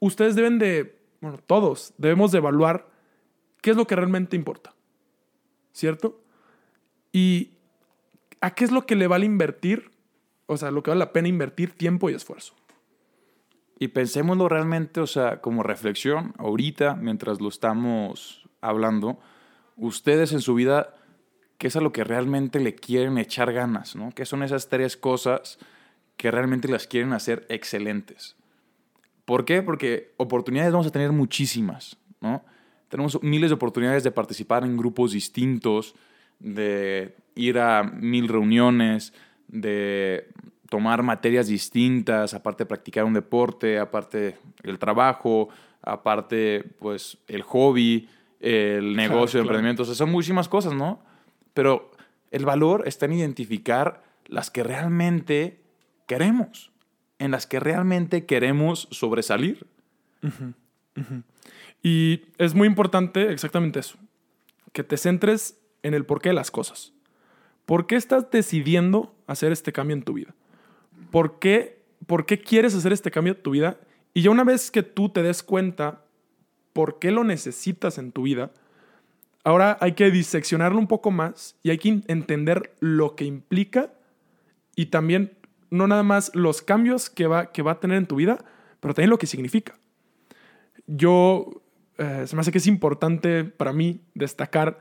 ustedes 0.00 0.34
deben 0.34 0.58
de, 0.58 0.98
bueno, 1.20 1.38
todos 1.46 1.94
debemos 1.98 2.32
de 2.32 2.38
evaluar 2.38 2.88
qué 3.60 3.70
es 3.70 3.76
lo 3.76 3.86
que 3.86 3.96
realmente 3.96 4.36
importa, 4.36 4.74
¿cierto? 5.72 6.20
Y 7.12 7.52
a 8.40 8.50
qué 8.50 8.64
es 8.64 8.72
lo 8.72 8.86
que 8.86 8.96
le 8.96 9.06
vale 9.06 9.24
invertir, 9.24 9.90
o 10.46 10.56
sea, 10.56 10.70
lo 10.70 10.82
que 10.82 10.90
vale 10.90 10.98
la 10.98 11.12
pena 11.12 11.28
invertir 11.28 11.72
tiempo 11.72 12.10
y 12.10 12.14
esfuerzo. 12.14 12.54
Y 13.78 13.88
pensémoslo 13.88 14.48
realmente, 14.48 15.00
o 15.00 15.06
sea, 15.06 15.40
como 15.40 15.62
reflexión, 15.62 16.34
ahorita, 16.38 16.94
mientras 16.94 17.40
lo 17.40 17.48
estamos 17.48 18.48
hablando, 18.60 19.18
ustedes 19.76 20.32
en 20.32 20.40
su 20.40 20.54
vida, 20.54 20.94
¿qué 21.58 21.68
es 21.68 21.76
a 21.76 21.80
lo 21.80 21.92
que 21.92 22.04
realmente 22.04 22.60
le 22.60 22.74
quieren 22.74 23.18
echar 23.18 23.52
ganas? 23.52 23.96
¿no? 23.96 24.10
¿Qué 24.14 24.26
son 24.26 24.42
esas 24.42 24.68
tres 24.68 24.96
cosas 24.96 25.58
que 26.16 26.30
realmente 26.30 26.68
las 26.68 26.86
quieren 26.86 27.12
hacer 27.12 27.46
excelentes? 27.48 28.36
¿Por 29.24 29.44
qué? 29.44 29.62
Porque 29.62 30.12
oportunidades 30.16 30.72
vamos 30.72 30.86
a 30.86 30.90
tener 30.90 31.12
muchísimas, 31.12 31.96
¿no? 32.20 32.44
Tenemos 32.88 33.22
miles 33.22 33.50
de 33.50 33.54
oportunidades 33.54 34.04
de 34.04 34.10
participar 34.10 34.64
en 34.64 34.76
grupos 34.76 35.12
distintos, 35.12 35.94
de 36.38 37.16
ir 37.34 37.58
a 37.58 37.82
mil 37.82 38.28
reuniones, 38.28 39.12
de 39.48 40.28
tomar 40.68 41.02
materias 41.02 41.46
distintas, 41.46 42.34
aparte 42.34 42.64
de 42.64 42.68
practicar 42.68 43.04
un 43.04 43.14
deporte, 43.14 43.78
aparte 43.78 44.36
el 44.62 44.78
trabajo, 44.78 45.48
aparte 45.82 46.64
pues 46.78 47.18
el 47.28 47.42
hobby, 47.42 48.08
el 48.40 48.94
negocio, 48.94 49.40
Claro, 49.40 49.40
el 49.40 49.46
emprendimiento, 49.46 49.82
o 49.82 49.86
sea, 49.86 49.94
son 49.94 50.10
muchísimas 50.10 50.48
cosas, 50.48 50.74
¿no? 50.74 51.00
Pero 51.54 51.92
el 52.30 52.44
valor 52.44 52.84
está 52.86 53.06
en 53.06 53.12
identificar 53.12 54.02
las 54.26 54.50
que 54.50 54.62
realmente 54.62 55.60
queremos, 56.06 56.70
en 57.18 57.30
las 57.30 57.46
que 57.46 57.60
realmente 57.60 58.26
queremos 58.26 58.88
sobresalir. 58.90 59.66
Y 61.82 62.22
es 62.38 62.54
muy 62.54 62.66
importante 62.66 63.30
exactamente 63.32 63.80
eso, 63.80 63.98
que 64.72 64.84
te 64.84 64.96
centres 64.96 65.60
en 65.82 65.94
el 65.94 66.06
porqué 66.06 66.30
de 66.30 66.34
las 66.34 66.50
cosas. 66.50 66.92
¿Por 67.66 67.86
qué 67.86 67.96
estás 67.96 68.30
decidiendo 68.30 69.14
hacer 69.26 69.52
este 69.52 69.72
cambio 69.72 69.96
en 69.96 70.02
tu 70.02 70.14
vida? 70.14 70.34
¿Por 71.10 71.38
qué, 71.38 71.82
¿Por 72.06 72.26
qué 72.26 72.40
quieres 72.40 72.74
hacer 72.74 72.92
este 72.92 73.10
cambio 73.10 73.34
en 73.34 73.42
tu 73.42 73.50
vida? 73.50 73.78
Y 74.12 74.22
ya 74.22 74.30
una 74.30 74.44
vez 74.44 74.70
que 74.70 74.82
tú 74.82 75.08
te 75.08 75.22
des 75.22 75.42
cuenta 75.42 76.04
por 76.72 76.98
qué 76.98 77.10
lo 77.10 77.24
necesitas 77.24 77.98
en 77.98 78.12
tu 78.12 78.22
vida, 78.22 78.52
ahora 79.44 79.76
hay 79.80 79.92
que 79.92 80.10
diseccionarlo 80.10 80.78
un 80.78 80.88
poco 80.88 81.10
más 81.10 81.56
y 81.62 81.70
hay 81.70 81.78
que 81.78 82.00
entender 82.08 82.74
lo 82.80 83.14
que 83.14 83.24
implica 83.24 83.92
y 84.74 84.86
también 84.86 85.32
no 85.74 85.88
nada 85.88 86.04
más 86.04 86.30
los 86.34 86.62
cambios 86.62 87.10
que 87.10 87.26
va, 87.26 87.50
que 87.50 87.62
va 87.62 87.72
a 87.72 87.80
tener 87.80 87.98
en 87.98 88.06
tu 88.06 88.16
vida, 88.16 88.38
pero 88.78 88.94
también 88.94 89.10
lo 89.10 89.18
que 89.18 89.26
significa. 89.26 89.76
Yo, 90.86 91.62
eh, 91.98 92.24
se 92.26 92.36
me 92.36 92.40
hace 92.40 92.52
que 92.52 92.58
es 92.58 92.66
importante 92.68 93.44
para 93.44 93.72
mí 93.72 94.00
destacar 94.14 94.78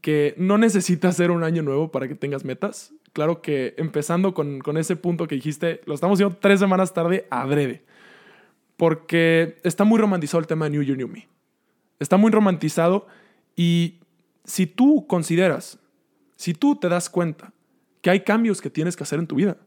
que 0.00 0.34
no 0.38 0.56
necesitas 0.56 1.14
hacer 1.14 1.30
un 1.30 1.44
año 1.44 1.62
nuevo 1.62 1.90
para 1.90 2.08
que 2.08 2.14
tengas 2.14 2.44
metas. 2.44 2.94
Claro 3.12 3.42
que 3.42 3.74
empezando 3.76 4.32
con, 4.32 4.60
con 4.60 4.78
ese 4.78 4.96
punto 4.96 5.28
que 5.28 5.34
dijiste, 5.34 5.82
lo 5.84 5.94
estamos 5.94 6.16
haciendo 6.16 6.36
tres 6.40 6.58
semanas 6.58 6.94
tarde, 6.94 7.26
adrede. 7.30 7.84
Porque 8.76 9.58
está 9.62 9.84
muy 9.84 10.00
romantizado 10.00 10.40
el 10.40 10.46
tema 10.46 10.64
de 10.64 10.70
New 10.70 10.82
Year, 10.82 10.96
New 10.96 11.08
Me. 11.08 11.28
Está 12.00 12.16
muy 12.16 12.30
romantizado 12.30 13.06
y 13.56 14.00
si 14.44 14.66
tú 14.66 15.06
consideras, 15.06 15.78
si 16.36 16.54
tú 16.54 16.76
te 16.76 16.88
das 16.88 17.10
cuenta 17.10 17.52
que 18.00 18.10
hay 18.10 18.20
cambios 18.20 18.60
que 18.60 18.70
tienes 18.70 18.96
que 18.96 19.02
hacer 19.02 19.18
en 19.18 19.26
tu 19.26 19.36
vida, 19.36 19.58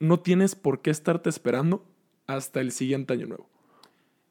no 0.00 0.20
tienes 0.20 0.54
por 0.54 0.82
qué 0.82 0.90
estarte 0.90 1.28
esperando 1.28 1.84
hasta 2.26 2.60
el 2.60 2.72
siguiente 2.72 3.14
año 3.14 3.26
nuevo. 3.26 3.48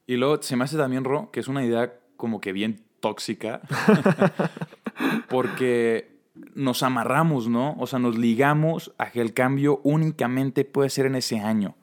Y 0.06 0.16
luego 0.16 0.42
se 0.42 0.56
me 0.56 0.64
hace 0.64 0.78
también, 0.78 1.04
Ro, 1.04 1.32
que 1.32 1.40
es 1.40 1.48
una 1.48 1.66
idea 1.66 1.94
como 2.16 2.40
que 2.40 2.54
bien 2.54 2.82
tóxica, 3.00 3.62
porque 5.30 6.18
nos 6.56 6.84
amarramos, 6.84 7.48
¿no? 7.48 7.76
O 7.80 7.88
sea, 7.88 8.00
nos 8.00 8.18
ligamos 8.18 8.94
a 8.98 9.12
que 9.12 9.22
el 9.22 9.34
cambio 9.34 9.82
únicamente 9.84 10.66
puede 10.66 10.90
ser 10.90 11.06
en 11.06 11.16
ese 11.16 11.40
año. 11.40 11.76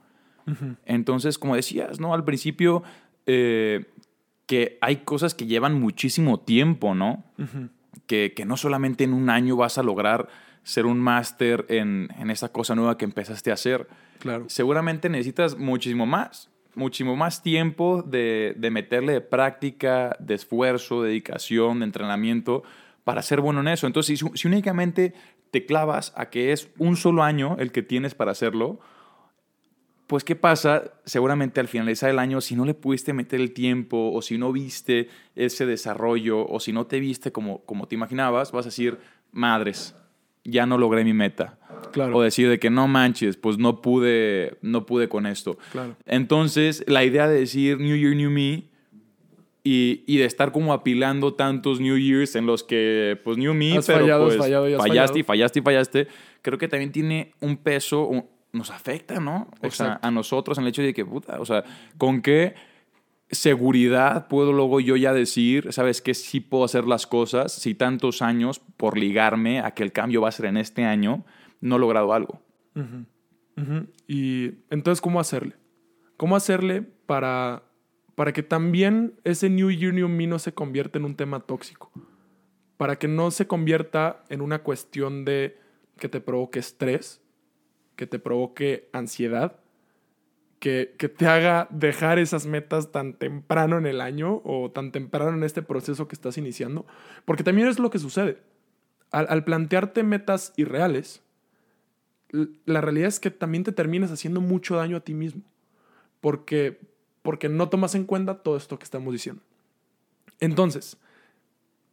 Entonces, 0.84 1.38
como 1.38 1.56
decías, 1.56 2.00
¿no? 2.00 2.12
Al 2.12 2.24
principio, 2.24 2.82
eh, 3.24 3.86
que 4.46 4.76
hay 4.82 4.96
cosas 4.98 5.34
que 5.34 5.46
llevan 5.46 5.80
muchísimo 5.80 6.40
tiempo, 6.40 6.94
¿no? 6.94 7.24
que, 8.06 8.34
que, 8.36 8.44
no 8.44 8.58
solamente 8.58 9.04
en 9.04 9.14
un 9.14 9.30
año 9.30 9.56
vas 9.56 9.78
a 9.78 9.82
lograr 9.82 10.28
ser 10.64 10.86
un 10.86 10.98
máster 10.98 11.66
en, 11.68 12.08
en 12.18 12.30
esa 12.30 12.50
cosa 12.50 12.74
nueva 12.74 12.98
que 12.98 13.04
empezaste 13.04 13.50
a 13.50 13.54
hacer. 13.54 13.86
Claro. 14.18 14.46
Seguramente 14.48 15.08
necesitas 15.08 15.56
muchísimo 15.56 16.06
más, 16.06 16.50
muchísimo 16.74 17.14
más 17.14 17.42
tiempo 17.42 18.02
de, 18.02 18.54
de 18.56 18.70
meterle 18.70 19.12
de 19.12 19.20
práctica, 19.20 20.16
de 20.18 20.34
esfuerzo, 20.34 21.02
dedicación, 21.02 21.78
de 21.78 21.84
entrenamiento 21.84 22.64
para 23.04 23.22
ser 23.22 23.40
bueno 23.40 23.60
en 23.60 23.68
eso. 23.68 23.86
Entonces, 23.86 24.18
si, 24.18 24.26
si 24.34 24.48
únicamente 24.48 25.14
te 25.50 25.66
clavas 25.66 26.12
a 26.16 26.30
que 26.30 26.52
es 26.52 26.68
un 26.78 26.96
solo 26.96 27.22
año 27.22 27.56
el 27.60 27.70
que 27.70 27.82
tienes 27.82 28.14
para 28.14 28.32
hacerlo, 28.32 28.80
pues 30.06 30.24
¿qué 30.24 30.36
pasa? 30.36 30.92
Seguramente 31.04 31.60
al 31.60 31.68
finalizar 31.68 32.10
el 32.10 32.18
año, 32.18 32.40
si 32.40 32.56
no 32.56 32.64
le 32.64 32.74
pudiste 32.74 33.12
meter 33.12 33.40
el 33.40 33.52
tiempo 33.52 34.12
o 34.12 34.22
si 34.22 34.38
no 34.38 34.52
viste 34.52 35.08
ese 35.34 35.66
desarrollo 35.66 36.46
o 36.46 36.60
si 36.60 36.72
no 36.72 36.86
te 36.86 37.00
viste 37.00 37.32
como, 37.32 37.64
como 37.64 37.86
te 37.88 37.94
imaginabas, 37.94 38.52
vas 38.52 38.66
a 38.66 38.68
decir, 38.68 38.98
madres, 39.32 39.94
ya 40.44 40.66
no 40.66 40.78
logré 40.78 41.04
mi 41.04 41.12
meta. 41.12 41.58
Claro. 41.92 42.16
O 42.16 42.22
decir 42.22 42.48
de 42.48 42.58
que 42.58 42.70
no 42.70 42.88
manches, 42.88 43.36
pues 43.36 43.56
no 43.58 43.80
pude, 43.80 44.58
no 44.62 44.84
pude 44.84 45.08
con 45.08 45.26
esto. 45.26 45.58
Claro. 45.72 45.96
Entonces, 46.06 46.84
la 46.88 47.04
idea 47.04 47.28
de 47.28 47.38
decir 47.40 47.78
New 47.78 47.96
Year, 47.96 48.16
New 48.16 48.30
Me 48.30 48.64
y, 49.62 50.02
y, 50.06 50.18
de 50.18 50.24
estar 50.24 50.52
como 50.52 50.72
apilando 50.72 51.34
tantos 51.34 51.80
New 51.80 51.96
Years 51.96 52.36
en 52.36 52.46
los 52.46 52.64
que, 52.64 53.18
pues 53.24 53.38
New 53.38 53.54
Me, 53.54 53.78
has 53.78 53.86
pero 53.86 54.00
fallado, 54.00 54.24
pues 54.26 54.36
fallado, 54.36 54.64
fallaste 54.64 54.78
fallado. 54.88 55.18
y 55.18 55.22
fallaste 55.22 55.58
y 55.58 55.62
fallaste, 55.62 56.08
creo 56.42 56.58
que 56.58 56.68
también 56.68 56.92
tiene 56.92 57.32
un 57.40 57.56
peso, 57.56 58.06
un- 58.06 58.26
nos 58.52 58.70
afecta, 58.70 59.20
¿no? 59.20 59.48
O 59.62 59.70
sea, 59.70 59.98
a 60.02 60.10
nosotros 60.10 60.58
en 60.58 60.64
el 60.64 60.68
hecho 60.68 60.82
de 60.82 60.92
que, 60.92 61.04
puta, 61.04 61.40
o 61.40 61.46
sea, 61.46 61.64
¿con 61.96 62.20
qué 62.20 62.54
seguridad 63.34 64.28
puedo 64.28 64.52
luego 64.52 64.80
yo 64.80 64.96
ya 64.96 65.12
decir, 65.12 65.72
sabes 65.72 66.00
que 66.00 66.14
sí 66.14 66.40
puedo 66.40 66.64
hacer 66.64 66.86
las 66.86 67.06
cosas 67.06 67.52
si 67.52 67.74
tantos 67.74 68.22
años 68.22 68.58
por 68.58 68.98
ligarme 68.98 69.60
a 69.60 69.72
que 69.72 69.82
el 69.82 69.92
cambio 69.92 70.22
va 70.22 70.28
a 70.28 70.32
ser 70.32 70.46
en 70.46 70.56
este 70.56 70.84
año, 70.84 71.24
no 71.60 71.76
he 71.76 71.78
logrado 71.78 72.12
algo? 72.12 72.42
Y 74.08 74.52
entonces, 74.70 75.00
¿cómo 75.00 75.20
hacerle? 75.20 75.54
¿Cómo 76.16 76.36
hacerle 76.36 76.82
para, 76.82 77.62
para 78.14 78.32
que 78.32 78.42
también 78.42 79.14
ese 79.24 79.50
New 79.50 79.70
Year, 79.70 79.94
New 79.94 80.08
Me 80.08 80.26
no 80.26 80.38
se 80.38 80.52
convierta 80.52 80.98
en 80.98 81.04
un 81.04 81.16
tema 81.16 81.40
tóxico? 81.40 81.90
Para 82.76 82.96
que 82.98 83.08
no 83.08 83.30
se 83.30 83.46
convierta 83.46 84.24
en 84.28 84.40
una 84.40 84.60
cuestión 84.60 85.24
de 85.24 85.58
que 85.98 86.08
te 86.08 86.20
provoque 86.20 86.58
estrés, 86.58 87.22
que 87.96 88.06
te 88.06 88.18
provoque 88.18 88.88
ansiedad, 88.92 89.60
que, 90.64 91.08
te 91.10 91.26
haga 91.26 91.68
dejar 91.70 92.18
esas 92.18 92.46
metas 92.46 92.90
tan 92.90 93.12
temprano 93.12 93.76
en 93.76 93.84
el 93.84 94.00
año 94.00 94.40
o 94.44 94.70
tan 94.70 94.92
temprano 94.92 95.36
en 95.36 95.42
este 95.42 95.60
proceso 95.60 96.08
que 96.08 96.14
estás 96.14 96.38
iniciando. 96.38 96.86
Porque 97.26 97.44
también 97.44 97.68
es 97.68 97.78
lo 97.78 97.90
que 97.90 97.98
sucede. 97.98 98.38
Al, 99.10 99.26
al 99.28 99.44
plantearte 99.44 100.02
metas 100.02 100.54
irreales, 100.56 101.22
la 102.64 102.80
realidad 102.80 103.08
es 103.08 103.20
que 103.20 103.30
también 103.30 103.62
te 103.62 103.72
terminas 103.72 104.10
haciendo 104.10 104.40
mucho 104.40 104.76
daño 104.76 104.96
a 104.96 105.00
ti 105.00 105.12
mismo. 105.12 105.42
Porque, 106.22 106.80
porque 107.20 107.50
no 107.50 107.68
tomas 107.68 107.94
en 107.94 108.04
cuenta 108.04 108.42
todo 108.42 108.56
esto 108.56 108.78
que 108.78 108.84
estamos 108.84 109.12
diciendo. 109.12 109.42
Entonces, 110.40 110.96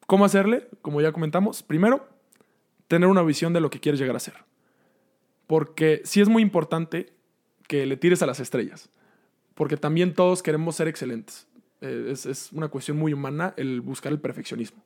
¿cómo 0.07 0.23
hacerle? 0.23 0.69
Como 0.81 1.01
ya 1.01 1.11
comentamos, 1.11 1.61
primero, 1.61 2.07
tener 2.87 3.09
una 3.09 3.21
visión 3.21 3.51
de 3.51 3.59
lo 3.59 3.69
que 3.69 3.81
quieres 3.81 3.99
llegar 3.99 4.15
a 4.15 4.21
ser. 4.21 4.35
Porque 5.45 6.01
sí 6.05 6.21
es 6.21 6.29
muy 6.29 6.41
importante 6.41 7.11
que 7.71 7.85
le 7.85 7.95
tires 7.95 8.21
a 8.21 8.25
las 8.25 8.41
estrellas. 8.41 8.89
Porque 9.55 9.77
también 9.77 10.13
todos 10.13 10.43
queremos 10.43 10.75
ser 10.75 10.89
excelentes. 10.89 11.47
Eh, 11.79 12.09
es, 12.11 12.25
es 12.25 12.51
una 12.51 12.67
cuestión 12.67 12.97
muy 12.97 13.13
humana 13.13 13.53
el 13.55 13.79
buscar 13.79 14.11
el 14.11 14.19
perfeccionismo. 14.19 14.83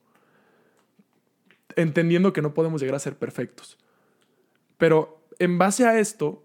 Entendiendo 1.75 2.31
que 2.31 2.43
no 2.43 2.53
podemos 2.53 2.79
llegar 2.79 2.95
a 2.95 2.99
ser 2.99 3.17
perfectos. 3.17 3.79
Pero 4.77 5.19
en 5.39 5.57
base 5.57 5.87
a 5.87 5.97
esto, 5.97 6.43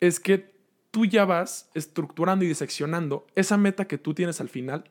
es 0.00 0.20
que 0.20 0.52
tú 0.90 1.06
ya 1.06 1.24
vas 1.24 1.70
estructurando 1.72 2.44
y 2.44 2.48
diseccionando 2.48 3.26
esa 3.34 3.56
meta 3.56 3.86
que 3.86 3.96
tú 3.96 4.12
tienes 4.12 4.42
al 4.42 4.50
final, 4.50 4.84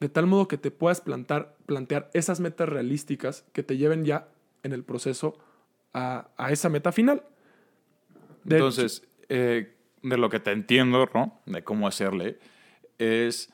de 0.00 0.08
tal 0.08 0.26
modo 0.26 0.48
que 0.48 0.56
te 0.56 0.70
puedas 0.70 1.02
plantar, 1.02 1.58
plantear 1.66 2.08
esas 2.14 2.40
metas 2.40 2.70
realísticas 2.70 3.44
que 3.52 3.62
te 3.62 3.76
lleven 3.76 4.06
ya 4.06 4.28
en 4.62 4.72
el 4.72 4.82
proceso 4.82 5.36
a, 5.92 6.30
a 6.38 6.52
esa 6.52 6.70
meta 6.70 6.90
final. 6.90 7.22
De 8.44 8.56
Entonces, 8.56 9.06
eh, 9.28 9.74
de 10.02 10.16
lo 10.16 10.28
que 10.30 10.40
te 10.40 10.52
entiendo, 10.52 11.08
¿no? 11.14 11.40
De 11.46 11.62
cómo 11.62 11.86
hacerle, 11.86 12.38
es 12.98 13.52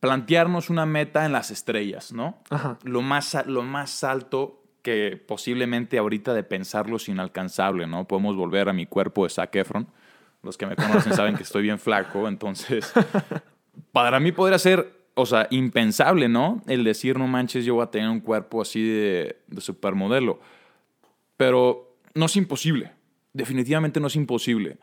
plantearnos 0.00 0.70
una 0.70 0.86
meta 0.86 1.24
en 1.24 1.32
las 1.32 1.50
estrellas, 1.50 2.12
¿no? 2.12 2.42
Ajá. 2.50 2.78
Lo 2.82 3.02
más, 3.02 3.36
lo 3.46 3.62
más 3.62 4.04
alto 4.04 4.62
que 4.82 5.22
posiblemente 5.26 5.98
ahorita 5.98 6.34
de 6.34 6.42
pensarlo 6.42 6.96
es 6.96 7.08
inalcanzable, 7.08 7.86
¿no? 7.86 8.06
Podemos 8.06 8.36
volver 8.36 8.68
a 8.68 8.72
mi 8.72 8.86
cuerpo 8.86 9.24
de 9.24 9.30
Zac 9.30 9.54
Efron. 9.54 9.86
Los 10.42 10.58
que 10.58 10.66
me 10.66 10.74
conocen 10.74 11.14
saben 11.14 11.36
que 11.36 11.44
estoy 11.44 11.62
bien 11.62 11.78
flaco, 11.78 12.26
entonces 12.26 12.92
para 13.92 14.18
mí 14.18 14.32
podría 14.32 14.58
ser, 14.58 14.92
o 15.14 15.24
sea, 15.24 15.46
impensable, 15.50 16.28
¿no? 16.28 16.62
El 16.66 16.82
decir, 16.82 17.16
no 17.16 17.28
manches, 17.28 17.64
yo 17.64 17.74
voy 17.74 17.84
a 17.84 17.90
tener 17.90 18.08
un 18.08 18.20
cuerpo 18.20 18.60
así 18.60 18.82
de, 18.82 19.36
de 19.46 19.60
supermodelo. 19.60 20.40
Pero 21.36 21.96
no 22.14 22.26
es 22.26 22.36
imposible. 22.36 22.90
Definitivamente 23.32 24.00
no 24.00 24.08
es 24.08 24.16
imposible. 24.16 24.78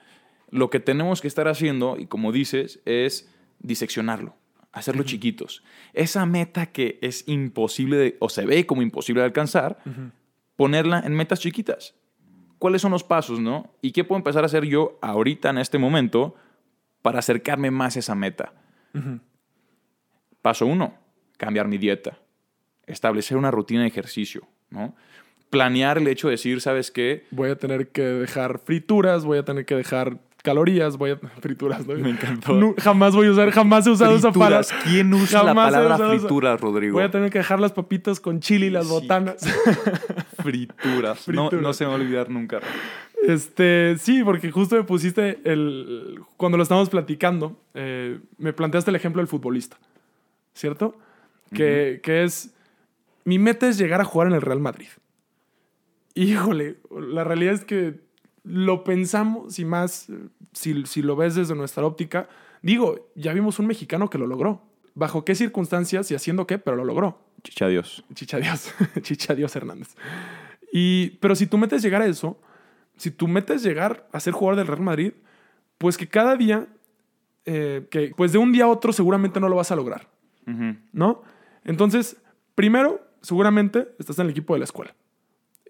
Lo 0.52 0.70
que 0.70 0.80
tenemos 0.80 1.22
que 1.22 1.28
estar 1.28 1.48
haciendo, 1.48 1.96
y 1.98 2.06
como 2.08 2.32
dices, 2.32 2.80
es 2.86 3.30
diseccionarlo, 3.60 4.36
hacerlo 4.72 5.04
chiquitos. 5.04 5.64
Esa 5.94 6.26
meta 6.26 6.68
que 6.68 6.98
es 7.02 7.28
imposible 7.28 7.98
de- 7.98 8.18
o 8.20 8.30
se 8.30 8.46
ve 8.46 8.66
como 8.66 8.82
imposible 8.82 9.22
de 9.22 9.26
alcanzar, 9.26 9.80
ponerla 10.56 11.00
en 11.06 11.14
metas 11.14 11.40
chiquitas. 11.40 11.96
¿Cuáles 12.58 12.82
son 12.82 12.92
los 12.92 13.04
pasos, 13.04 13.40
no? 13.40 13.74
¿Y 13.82 13.92
qué 13.92 14.04
puedo 14.04 14.18
empezar 14.18 14.44
a 14.44 14.48
hacer 14.48 14.66
yo 14.66 14.98
ahorita, 15.02 15.50
en 15.50 15.60
este 15.60 15.78
momento, 15.78 16.36
para 17.02 17.20
acercarme 17.20 17.72
más 17.72 17.96
a 17.96 18.00
esa 18.00 18.16
meta? 18.16 18.54
Paso 20.42 20.66
uno, 20.66 20.94
cambiar 21.38 21.68
mi 21.68 21.78
dieta. 21.78 22.18
Establecer 22.88 23.38
una 23.38 23.52
rutina 23.52 23.82
de 23.82 23.88
ejercicio, 23.88 24.48
¿no? 24.70 24.96
Planear 25.50 25.98
el 25.98 26.08
hecho 26.08 26.28
de 26.28 26.32
decir, 26.34 26.60
¿sabes 26.62 26.92
qué? 26.92 27.26
Voy 27.32 27.50
a 27.50 27.56
tener 27.58 27.90
que 27.90 28.02
dejar 28.04 28.60
frituras, 28.60 29.26
voy 29.26 29.38
a 29.38 29.46
tener 29.46 29.66
que 29.66 29.76
dejar 29.76 30.20
calorías, 30.44 30.98
voy 30.98 31.12
a... 31.12 31.18
Frituras, 31.42 31.86
¿no? 31.88 31.94
Me 31.96 32.10
encantó. 32.12 32.76
Jamás 32.80 33.16
voy 33.16 33.28
a 33.28 33.32
usar, 33.32 33.52
jamás 33.52 33.86
he 33.88 33.92
usado 33.92 34.16
esa 34.16 34.32
palabra. 34.32 34.64
Frituras. 34.64 34.84
¿Quién 34.92 35.14
usa 35.14 35.44
la 35.44 35.50
Jamás 35.50 35.70
he 35.70 35.72
palabra 35.78 35.96
esa- 35.96 36.20
frituras, 36.20 36.62
Rodrigo? 36.62 36.94
Voy 36.94 37.04
a 37.04 37.12
tener 37.12 37.30
que 37.30 37.38
dejar 37.40 37.60
las 37.60 37.72
papitas 37.74 38.20
con 38.20 38.40
chile 38.40 38.68
y 38.68 38.70
las 38.70 38.86
Sí. 38.86 38.92
botanas. 38.92 39.36
Frituras. 40.42 41.28
No, 41.28 41.50
Frituras. 41.50 41.62
no 41.62 41.74
se 41.74 41.84
me 41.86 41.90
va 41.92 41.98
a 41.98 42.00
olvidar 42.00 42.30
nunca. 42.30 42.60
Este, 43.28 43.96
sí, 44.00 44.24
porque 44.24 44.50
justo 44.52 44.76
me 44.76 44.84
pusiste 44.84 45.40
el. 45.44 46.20
Cuando 46.38 46.58
lo 46.58 46.64
estábamos 46.64 46.90
platicando, 46.90 47.60
eh, 47.74 48.20
me 48.38 48.54
planteaste 48.54 48.92
el 48.92 48.96
ejemplo 48.96 49.20
del 49.22 49.28
futbolista. 49.28 49.78
¿cierto? 50.54 50.98
que, 51.54 52.00
que 52.04 52.24
es, 52.26 52.54
mi 53.24 53.40
meta 53.40 53.68
es 53.70 53.78
llegar 53.78 54.02
a 54.02 54.04
jugar 54.06 54.28
en 54.28 54.34
el 54.34 54.42
Real 54.42 54.60
Madrid. 54.60 54.88
Híjole, 56.16 56.78
la 56.92 57.24
realidad 57.24 57.54
es 57.54 57.64
que 57.66 58.00
lo 58.44 58.84
pensamos 58.84 59.60
y 59.60 59.66
más, 59.66 60.08
si, 60.54 60.86
si 60.86 61.02
lo 61.02 61.16
ves 61.16 61.36
desde 61.36 61.56
nuestra 61.56 61.86
óptica, 61.86 62.28
digo, 62.62 63.12
ya 63.16 63.34
vimos 63.34 63.60
un 63.60 63.68
mexicano 63.68 64.10
que 64.10 64.18
lo 64.18 64.28
logró. 64.28 64.62
¿Bajo 64.96 65.24
qué 65.24 65.36
circunstancias 65.36 66.12
y 66.12 66.16
haciendo 66.16 66.48
qué? 66.48 66.58
Pero 66.58 66.78
lo 66.78 66.86
logró. 66.86 67.22
Chicha 67.44 67.68
Dios. 67.68 68.04
Chicha 68.14 68.38
Dios. 68.38 68.74
Chicha 69.02 69.36
Dios 69.36 69.56
Hernández. 69.56 69.96
Y, 70.72 71.12
pero 71.22 71.36
si 71.36 71.48
tú 71.48 71.58
metes 71.58 71.82
llegar 71.82 72.02
a 72.02 72.06
eso, 72.06 72.40
si 72.98 73.12
tú 73.12 73.28
metes 73.28 73.64
llegar 73.64 74.08
a 74.12 74.20
ser 74.20 74.34
jugador 74.34 74.58
del 74.58 74.68
Real 74.68 74.82
Madrid, 74.82 75.14
pues 75.78 75.98
que 75.98 76.08
cada 76.08 76.36
día, 76.36 76.68
eh, 77.46 77.88
que 77.90 78.14
pues 78.16 78.32
de 78.32 78.38
un 78.38 78.52
día 78.52 78.66
a 78.66 78.68
otro 78.68 78.92
seguramente 78.92 79.40
no 79.40 79.50
lo 79.50 79.56
vas 79.56 79.72
a 79.72 79.76
lograr. 79.76 80.08
¿no? 80.94 81.22
Entonces, 81.64 82.18
primero, 82.56 83.08
seguramente 83.22 83.90
estás 84.00 84.18
en 84.18 84.26
el 84.26 84.32
equipo 84.32 84.54
de 84.54 84.60
la 84.60 84.66
escuela. 84.66 84.96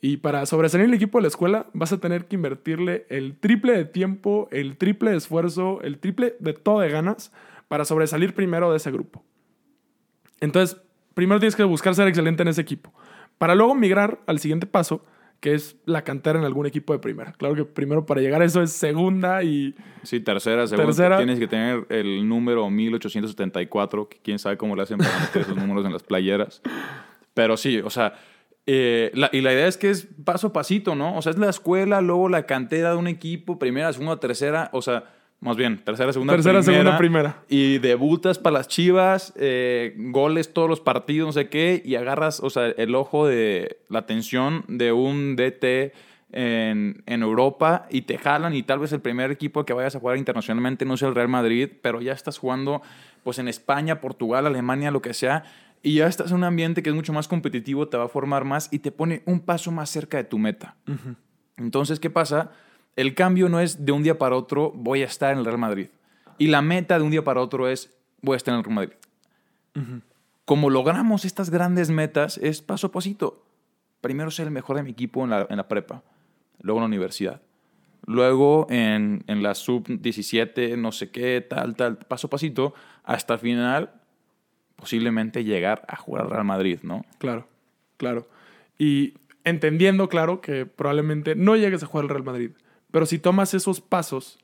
Y 0.01 0.17
para 0.17 0.45
sobresalir 0.45 0.87
el 0.87 0.93
equipo 0.93 1.17
de 1.17 1.23
la 1.23 1.27
escuela, 1.27 1.67
vas 1.73 1.91
a 1.91 1.99
tener 1.99 2.25
que 2.25 2.35
invertirle 2.35 3.05
el 3.09 3.37
triple 3.37 3.73
de 3.73 3.85
tiempo, 3.85 4.47
el 4.51 4.77
triple 4.77 5.11
de 5.11 5.17
esfuerzo, 5.17 5.81
el 5.81 5.99
triple 5.99 6.35
de 6.39 6.53
todo 6.53 6.79
de 6.79 6.89
ganas 6.89 7.33
para 7.67 7.85
sobresalir 7.85 8.33
primero 8.33 8.71
de 8.71 8.77
ese 8.77 8.91
grupo. 8.91 9.23
Entonces, 10.39 10.81
primero 11.13 11.39
tienes 11.39 11.55
que 11.55 11.63
buscar 11.63 11.95
ser 11.95 12.07
excelente 12.07 12.43
en 12.43 12.47
ese 12.47 12.61
equipo. 12.61 12.93
Para 13.37 13.55
luego 13.55 13.75
migrar 13.75 14.19
al 14.25 14.39
siguiente 14.39 14.67
paso, 14.67 15.03
que 15.39 15.53
es 15.53 15.77
la 15.85 16.03
cantera 16.03 16.39
en 16.39 16.45
algún 16.45 16.65
equipo 16.65 16.93
de 16.93 16.99
primera. 16.99 17.33
Claro 17.33 17.55
que 17.55 17.65
primero 17.65 18.05
para 18.05 18.21
llegar 18.21 18.41
a 18.41 18.45
eso 18.45 18.61
es 18.61 18.71
segunda 18.71 19.43
y 19.43 19.75
Sí, 20.03 20.19
tercera, 20.19 20.67
segunda. 20.67 20.87
Tercera. 20.87 21.17
Tienes 21.17 21.39
que 21.39 21.47
tener 21.47 21.85
el 21.89 22.27
número 22.27 22.69
1874, 22.69 24.09
que 24.09 24.17
quién 24.21 24.39
sabe 24.39 24.57
cómo 24.57 24.75
le 24.75 24.83
hacen 24.83 24.97
para 24.97 25.19
meter 25.19 25.41
esos 25.43 25.55
números 25.55 25.85
en 25.85 25.93
las 25.93 26.03
playeras. 26.03 26.61
Pero 27.33 27.55
sí, 27.55 27.79
o 27.79 27.89
sea, 27.89 28.13
eh, 28.71 29.09
la- 29.15 29.29
y 29.33 29.41
la 29.41 29.51
idea 29.51 29.65
es 29.67 29.77
que 29.77 29.89
es 29.89 30.07
paso 30.23 30.47
a 30.47 30.53
pasito, 30.53 30.93
¿no? 30.93 31.17
O 31.17 31.21
sea, 31.23 31.31
es 31.31 31.39
la 31.39 31.49
escuela, 31.49 32.01
luego 32.01 32.29
la 32.29 32.45
cantera 32.45 32.91
de 32.91 32.97
un 32.97 33.07
equipo, 33.07 33.57
primera, 33.57 33.91
segunda, 33.91 34.19
tercera, 34.19 34.69
o 34.73 34.81
sea, 34.83 35.05
más 35.39 35.55
bien, 35.57 35.81
tercera, 35.83 36.13
segunda, 36.13 36.33
tercera, 36.33 36.59
primera. 36.61 36.73
segunda, 36.83 36.97
primera. 36.99 37.43
Y 37.47 37.79
debutas 37.79 38.37
para 38.37 38.57
las 38.59 38.67
chivas, 38.67 39.33
eh, 39.37 39.95
goles 39.97 40.53
todos 40.53 40.69
los 40.69 40.81
partidos, 40.81 41.27
no 41.27 41.31
sé 41.31 41.49
qué, 41.49 41.81
y 41.83 41.95
agarras, 41.95 42.41
o 42.41 42.49
sea, 42.51 42.67
el 42.67 42.93
ojo 42.93 43.25
de 43.25 43.77
la 43.89 43.99
atención 43.99 44.65
de 44.67 44.91
un 44.91 45.35
DT 45.35 45.93
en, 46.31 47.01
en 47.07 47.21
Europa 47.23 47.87
y 47.89 48.01
te 48.03 48.19
jalan 48.19 48.53
y 48.53 48.61
tal 48.61 48.77
vez 48.77 48.91
el 48.93 48.99
primer 49.01 49.31
equipo 49.31 49.65
que 49.65 49.73
vayas 49.73 49.95
a 49.95 49.99
jugar 49.99 50.17
internacionalmente 50.17 50.85
no 50.85 50.95
sea 50.95 51.07
el 51.07 51.15
Real 51.15 51.27
Madrid, 51.29 51.69
pero 51.81 52.01
ya 52.01 52.13
estás 52.13 52.37
jugando 52.37 52.83
pues 53.23 53.39
en 53.39 53.47
España, 53.47 53.99
Portugal, 53.99 54.45
Alemania, 54.45 54.91
lo 54.91 55.01
que 55.01 55.13
sea, 55.15 55.43
y 55.81 55.95
ya 55.95 56.07
estás 56.07 56.31
en 56.31 56.37
un 56.37 56.43
ambiente 56.43 56.83
que 56.83 56.89
es 56.89 56.95
mucho 56.95 57.13
más 57.13 57.27
competitivo, 57.27 57.87
te 57.87 57.97
va 57.97 58.05
a 58.05 58.09
formar 58.09 58.43
más 58.43 58.67
y 58.71 58.79
te 58.79 58.91
pone 58.91 59.23
un 59.25 59.39
paso 59.39 59.71
más 59.71 59.89
cerca 59.89 60.17
de 60.17 60.25
tu 60.25 60.37
meta. 60.37 60.75
Entonces, 61.57 61.99
¿qué 61.99 62.09
pasa? 62.09 62.51
El 62.95 63.15
cambio 63.15 63.47
no 63.47 63.59
es 63.59 63.85
de 63.85 63.91
un 63.91 64.03
día 64.03 64.17
para 64.17 64.35
otro 64.35 64.71
voy 64.75 65.03
a 65.03 65.05
estar 65.05 65.31
en 65.31 65.39
el 65.39 65.45
Real 65.45 65.57
Madrid. 65.57 65.87
Y 66.37 66.47
la 66.47 66.61
meta 66.61 66.97
de 66.97 67.03
un 67.03 67.11
día 67.11 67.23
para 67.23 67.41
otro 67.41 67.67
es 67.67 67.95
voy 68.21 68.33
a 68.33 68.37
estar 68.37 68.53
en 68.53 68.59
el 68.59 68.63
Real 68.65 68.75
Madrid. 68.75 68.93
Como 70.43 70.69
logramos 70.69 71.23
estas 71.23 71.49
grandes 71.49 71.89
metas 71.89 72.37
es 72.37 72.61
paso 72.61 72.87
a 72.87 72.91
pasito. 72.91 73.45
Primero 74.01 74.31
ser 74.31 74.47
el 74.47 74.51
mejor 74.51 74.75
de 74.75 74.83
mi 74.83 74.91
equipo 74.91 75.23
en 75.23 75.29
la, 75.29 75.47
en 75.49 75.57
la 75.57 75.67
prepa, 75.67 76.03
luego 76.61 76.79
en 76.79 76.83
la 76.83 76.87
universidad, 76.87 77.41
luego 78.05 78.65
en, 78.69 79.23
en 79.27 79.43
la 79.43 79.55
sub-17, 79.55 80.77
no 80.77 80.91
sé 80.91 81.11
qué, 81.11 81.41
tal, 81.41 81.75
tal, 81.75 81.97
paso 81.97 82.27
a 82.27 82.29
pasito, 82.29 82.73
hasta 83.03 83.33
el 83.35 83.39
final 83.41 83.98
posiblemente 84.79 85.43
llegar 85.43 85.83
a 85.87 85.95
jugar 85.97 86.23
al 86.25 86.31
Real 86.31 86.45
Madrid, 86.45 86.79
¿no? 86.83 87.05
Claro, 87.17 87.47
claro. 87.97 88.27
Y 88.77 89.13
entendiendo, 89.43 90.07
claro, 90.09 90.41
que 90.41 90.65
probablemente 90.65 91.35
no 91.35 91.55
llegues 91.55 91.83
a 91.83 91.85
jugar 91.85 92.05
al 92.05 92.09
Real 92.09 92.23
Madrid, 92.23 92.51
pero 92.91 93.05
si 93.05 93.19
tomas 93.19 93.53
esos 93.53 93.81
pasos, 93.81 94.39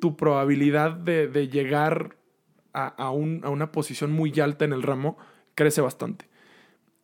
tu 0.00 0.16
probabilidad 0.16 0.92
de, 0.92 1.28
de 1.28 1.48
llegar 1.48 2.16
a, 2.72 2.86
a 2.88 3.10
un- 3.10 3.40
a 3.44 3.50
una 3.50 3.70
posición 3.72 4.12
muy 4.12 4.38
alta 4.40 4.64
en 4.64 4.72
el 4.72 4.82
ramo 4.82 5.16
crece 5.54 5.80
bastante. 5.80 6.26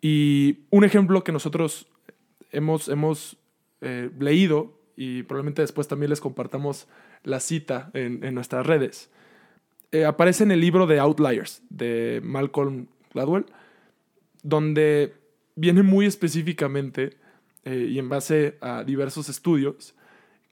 Y 0.01 0.61
un 0.71 0.85
ejemplo 0.85 1.23
que 1.25 1.33
nosotros 1.33 1.89
hemos, 2.51 2.89
hemos 2.89 3.37
eh, 3.81 4.11
leído, 4.19 4.79
y 4.97 5.23
probablemente 5.25 5.63
después 5.63 5.87
también 5.87 6.11
les 6.11 6.21
compartamos 6.21 6.89
la 7.23 7.39
cita 7.41 7.91
en, 7.95 8.25
en 8.25 8.35
nuestras 8.35 8.67
redes, 8.67 9.11
eh, 9.93 10.05
aparece 10.05 10.45
en 10.45 10.51
el 10.51 10.61
libro 10.61 10.87
de 10.87 10.99
Outliers 10.99 11.63
de 11.71 12.21
Malcolm 12.23 12.87
Gladwell, 13.13 13.47
donde 14.43 15.15
viene 15.57 15.83
muy 15.83 16.07
específicamente 16.07 17.17
eh, 17.65 17.89
y 17.91 17.99
en 17.99 18.09
base 18.09 18.59
a 18.61 18.85
diversos 18.85 19.29
estudios 19.29 19.95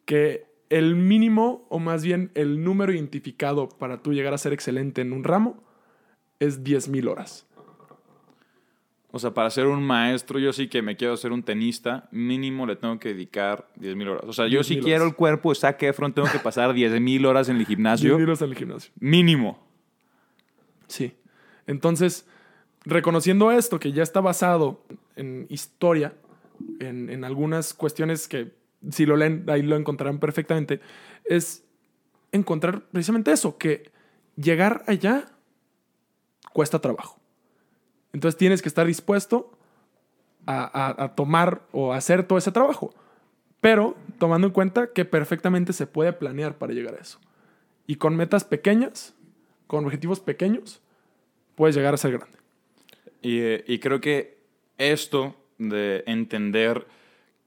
que 0.05 0.47
el 0.69 0.97
mínimo 0.97 1.67
o 1.69 1.79
más 1.79 2.03
bien 2.03 2.31
el 2.35 2.65
número 2.65 2.93
identificado 2.93 3.69
para 3.69 4.03
tú 4.03 4.13
llegar 4.13 4.35
a 4.35 4.39
ser 4.39 4.53
excelente 4.53 5.01
en 5.01 5.13
un 5.13 5.25
ramo 5.25 5.63
es 6.41 6.65
10.000 6.65 7.09
horas. 7.09 7.46
O 9.17 9.19
sea, 9.19 9.33
para 9.33 9.49
ser 9.49 9.67
un 9.67 9.83
maestro, 9.83 10.39
yo 10.39 10.53
sí 10.53 10.69
que 10.69 10.83
me 10.83 10.97
quiero 10.97 11.17
ser 11.17 11.33
un 11.33 11.43
tenista, 11.43 12.07
mínimo 12.13 12.67
le 12.67 12.77
tengo 12.77 12.99
que 12.99 13.09
dedicar 13.09 13.67
10.000 13.81 14.09
horas. 14.09 14.25
O 14.27 14.33
sea, 14.35 14.45
yo 14.45 14.61
10,000 14.61 14.65
si 14.65 14.85
quiero 14.85 15.05
el 15.05 15.15
cuerpo 15.15 15.49
de 15.49 15.55
Zac 15.55 15.83
Efron, 15.83 16.13
tengo 16.13 16.29
que 16.31 16.39
pasar 16.39 16.75
10.000 16.75 17.27
horas 17.27 17.49
en 17.49 17.57
el 17.57 17.63
10.000 17.63 17.67
gimnasio, 17.67 18.17
horas 18.17 18.43
en 18.43 18.51
el 18.51 18.57
gimnasio. 18.57 18.93
mínimo. 19.01 19.67
Sí. 20.87 21.15
Entonces, 21.67 22.29
reconociendo 22.85 23.51
esto, 23.51 23.81
que 23.81 23.93
ya 23.93 24.03
está 24.03 24.21
basado 24.21 24.85
en 25.17 25.47
historia, 25.49 26.15
en, 26.79 27.09
en 27.09 27.25
algunas 27.25 27.73
cuestiones 27.73 28.29
que 28.29 28.53
si 28.91 29.07
lo 29.07 29.17
leen, 29.17 29.45
ahí 29.49 29.63
lo 29.63 29.77
encontrarán 29.77 30.19
perfectamente, 30.19 30.81
es 31.25 31.65
encontrar 32.33 32.83
precisamente 32.93 33.33
eso, 33.33 33.57
que 33.57 33.91
llegar 34.37 34.85
allá 34.87 35.33
cuesta 36.53 36.81
trabajo. 36.81 37.16
Entonces 38.17 38.39
tienes 38.39 38.63
que 38.63 38.69
estar 38.71 38.87
dispuesto 38.87 39.53
a, 40.47 41.13
tomar 41.17 41.61
o 41.71 41.93
hacer 41.93 42.23
todo 42.23 42.39
ese 42.39 42.51
trabajo, 42.51 42.95
pero 43.61 43.95
tomando 44.19 44.47
en 44.47 44.55
cuenta 44.55 44.91
que 44.95 45.05
perfectamente 45.05 45.75
se 45.75 45.87
puede 45.87 46.15
planear 46.15 46.57
para 46.57 46.73
llegar 46.73 46.95
a 46.95 47.03
eso. 47.03 47.21
Y 47.87 47.97
con 47.97 48.17
metas 48.17 48.45
pequeñas, 48.45 49.15
con 49.67 49.85
objetivos 49.85 50.21
pequeños, 50.21 50.81
puedes 51.57 51.77
llegar 51.77 51.93
a 51.93 51.99
ser 51.99 52.13
grande. 52.13 52.39
Y, 53.21 53.41
eh, 53.41 53.65
y 53.67 53.81
creo 53.81 54.01
que 54.01 54.39
esto 54.79 55.37
de 55.59 56.03
entender 56.07 56.87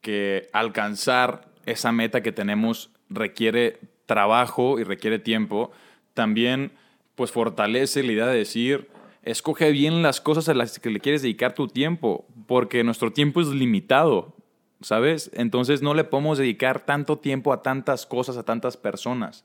que 0.02 0.50
alcanzar 0.54 1.50
esa 1.66 1.92
meta 1.92 2.22
que 2.22 2.32
tenemos 2.32 2.92
requiere 3.10 3.80
trabajo 4.06 4.80
y 4.80 4.84
requiere 4.84 5.18
tiempo, 5.18 5.72
también 6.14 6.74
pues 7.16 7.32
fortalece 7.32 8.04
la 8.04 8.12
idea 8.12 8.28
de 8.28 8.38
decir, 8.38 8.99
escoge 9.24 9.72
bien 9.72 10.02
las 10.02 10.22
cosas 10.22 10.50
a 10.50 10.54
las 10.54 10.80
que 10.80 10.90
le 10.90 11.00
quieres 11.00 11.22
dedicar 11.22 11.54
tu 11.54 11.68
tiempo, 11.68 12.26
porque 12.48 12.84
nuestro 12.84 13.12
tiempo 13.12 13.42
es 13.42 13.48
limitado, 13.48 14.36
¿sabes? 14.82 15.30
Entonces 15.34 15.82
no 15.82 15.94
le 15.94 16.04
podemos 16.04 16.38
dedicar 16.38 16.86
tanto 16.86 17.18
tiempo 17.18 17.54
a 17.54 17.62
tantas 17.62 18.06
cosas, 18.06 18.38
a 18.38 18.44
tantas 18.44 18.78
personas. 18.78 19.44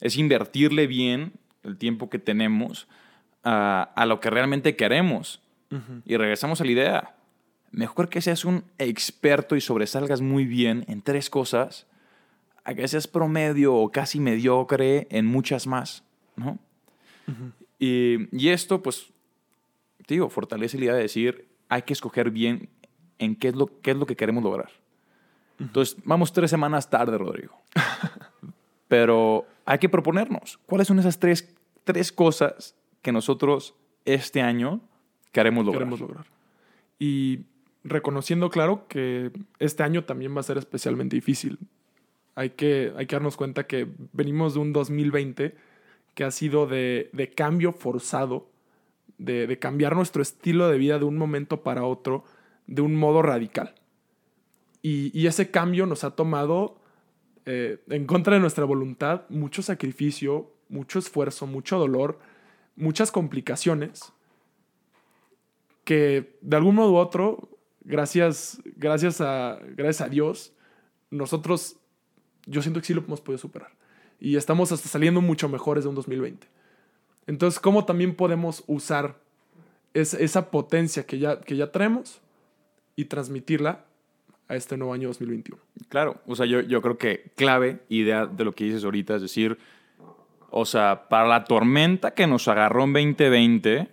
Es 0.00 0.16
invertirle 0.16 0.86
bien 0.86 1.32
el 1.62 1.76
tiempo 1.76 2.10
que 2.10 2.18
tenemos 2.18 2.88
a, 3.42 3.82
a 3.94 4.06
lo 4.06 4.20
que 4.20 4.30
realmente 4.30 4.76
queremos. 4.76 5.40
Y 6.04 6.16
regresamos 6.16 6.60
a 6.60 6.64
la 6.64 6.70
idea. 6.72 7.14
Mejor 7.70 8.08
que 8.08 8.20
seas 8.20 8.44
un 8.44 8.64
experto 8.78 9.54
y 9.54 9.60
sobresalgas 9.60 10.20
muy 10.20 10.44
bien 10.44 10.84
en 10.88 11.00
tres 11.00 11.30
cosas, 11.30 11.86
a 12.64 12.74
que 12.74 12.88
seas 12.88 13.06
promedio 13.06 13.76
o 13.76 13.92
casi 13.92 14.18
mediocre 14.18 15.06
en 15.10 15.26
muchas 15.26 15.68
más, 15.68 16.02
¿no? 16.34 16.58
Y, 17.80 18.28
y 18.30 18.50
esto, 18.50 18.82
pues, 18.82 19.10
te 20.06 20.14
digo, 20.14 20.28
fortalece 20.28 20.78
la 20.78 20.84
idea 20.84 20.94
de 20.94 21.02
decir, 21.02 21.48
hay 21.68 21.82
que 21.82 21.94
escoger 21.94 22.30
bien 22.30 22.68
en 23.18 23.34
qué 23.34 23.48
es 23.48 23.54
lo, 23.56 23.80
qué 23.80 23.92
es 23.92 23.96
lo 23.96 24.06
que 24.06 24.16
queremos 24.16 24.44
lograr. 24.44 24.70
Entonces, 25.58 25.96
vamos 26.04 26.32
tres 26.32 26.50
semanas 26.50 26.88
tarde, 26.88 27.16
Rodrigo. 27.16 27.54
Pero 28.88 29.46
hay 29.64 29.78
que 29.78 29.88
proponernos, 29.88 30.58
¿cuáles 30.66 30.88
son 30.88 30.98
esas 30.98 31.18
tres, 31.18 31.54
tres 31.84 32.12
cosas 32.12 32.74
que 33.02 33.12
nosotros 33.12 33.74
este 34.04 34.42
año 34.42 34.80
queremos 35.32 35.64
lograr? 35.64 35.80
queremos 35.80 36.00
lograr. 36.00 36.26
Y 36.98 37.40
reconociendo, 37.84 38.50
claro, 38.50 38.86
que 38.88 39.32
este 39.58 39.82
año 39.82 40.04
también 40.04 40.34
va 40.34 40.40
a 40.40 40.44
ser 40.44 40.58
especialmente 40.58 41.16
difícil. 41.16 41.58
Hay 42.34 42.50
que, 42.50 42.92
hay 42.96 43.06
que 43.06 43.16
darnos 43.16 43.36
cuenta 43.36 43.66
que 43.66 43.86
venimos 44.12 44.54
de 44.54 44.60
un 44.60 44.72
2020 44.72 45.54
que 46.14 46.24
ha 46.24 46.30
sido 46.30 46.66
de, 46.66 47.10
de 47.12 47.30
cambio 47.30 47.72
forzado, 47.72 48.50
de, 49.18 49.46
de 49.46 49.58
cambiar 49.58 49.96
nuestro 49.96 50.22
estilo 50.22 50.68
de 50.68 50.78
vida 50.78 50.98
de 50.98 51.04
un 51.04 51.16
momento 51.16 51.62
para 51.62 51.84
otro, 51.84 52.24
de 52.66 52.82
un 52.82 52.94
modo 52.94 53.22
radical. 53.22 53.74
Y, 54.82 55.18
y 55.18 55.26
ese 55.26 55.50
cambio 55.50 55.86
nos 55.86 56.04
ha 56.04 56.12
tomado, 56.12 56.80
eh, 57.46 57.82
en 57.88 58.06
contra 58.06 58.34
de 58.34 58.40
nuestra 58.40 58.64
voluntad, 58.64 59.22
mucho 59.28 59.62
sacrificio, 59.62 60.52
mucho 60.68 60.98
esfuerzo, 60.98 61.46
mucho 61.46 61.78
dolor, 61.78 62.18
muchas 62.76 63.10
complicaciones 63.10 64.12
que 65.84 66.38
de 66.40 66.56
algún 66.56 66.76
modo 66.76 66.92
u 66.92 66.96
otro, 66.96 67.58
gracias, 67.80 68.62
gracias, 68.76 69.20
a, 69.20 69.58
gracias 69.76 70.00
a 70.00 70.08
Dios, 70.08 70.52
nosotros, 71.10 71.76
yo 72.46 72.62
siento 72.62 72.80
que 72.80 72.86
sí 72.86 72.94
lo 72.94 73.02
hemos 73.02 73.20
podido 73.20 73.38
superar. 73.38 73.72
Y 74.20 74.36
estamos 74.36 74.70
hasta 74.70 74.88
saliendo 74.88 75.20
mucho 75.20 75.48
mejores 75.48 75.84
de 75.84 75.90
un 75.90 75.96
2020. 75.96 76.46
Entonces, 77.26 77.58
¿cómo 77.58 77.84
también 77.84 78.14
podemos 78.14 78.62
usar 78.66 79.16
esa 79.94 80.50
potencia 80.50 81.04
que 81.04 81.18
ya, 81.18 81.40
que 81.40 81.56
ya 81.56 81.72
traemos 81.72 82.20
y 82.96 83.06
transmitirla 83.06 83.84
a 84.48 84.56
este 84.56 84.76
nuevo 84.76 84.92
año 84.92 85.08
2021? 85.08 85.60
Claro, 85.88 86.20
o 86.26 86.36
sea, 86.36 86.46
yo, 86.46 86.60
yo 86.60 86.82
creo 86.82 86.98
que 86.98 87.32
clave 87.36 87.80
idea 87.88 88.26
de 88.26 88.44
lo 88.44 88.52
que 88.52 88.64
dices 88.64 88.84
ahorita 88.84 89.16
es 89.16 89.22
decir, 89.22 89.58
o 90.50 90.64
sea, 90.64 91.08
para 91.08 91.28
la 91.28 91.44
tormenta 91.44 92.12
que 92.12 92.26
nos 92.26 92.48
agarró 92.48 92.84
en 92.84 92.92
2020, 92.92 93.88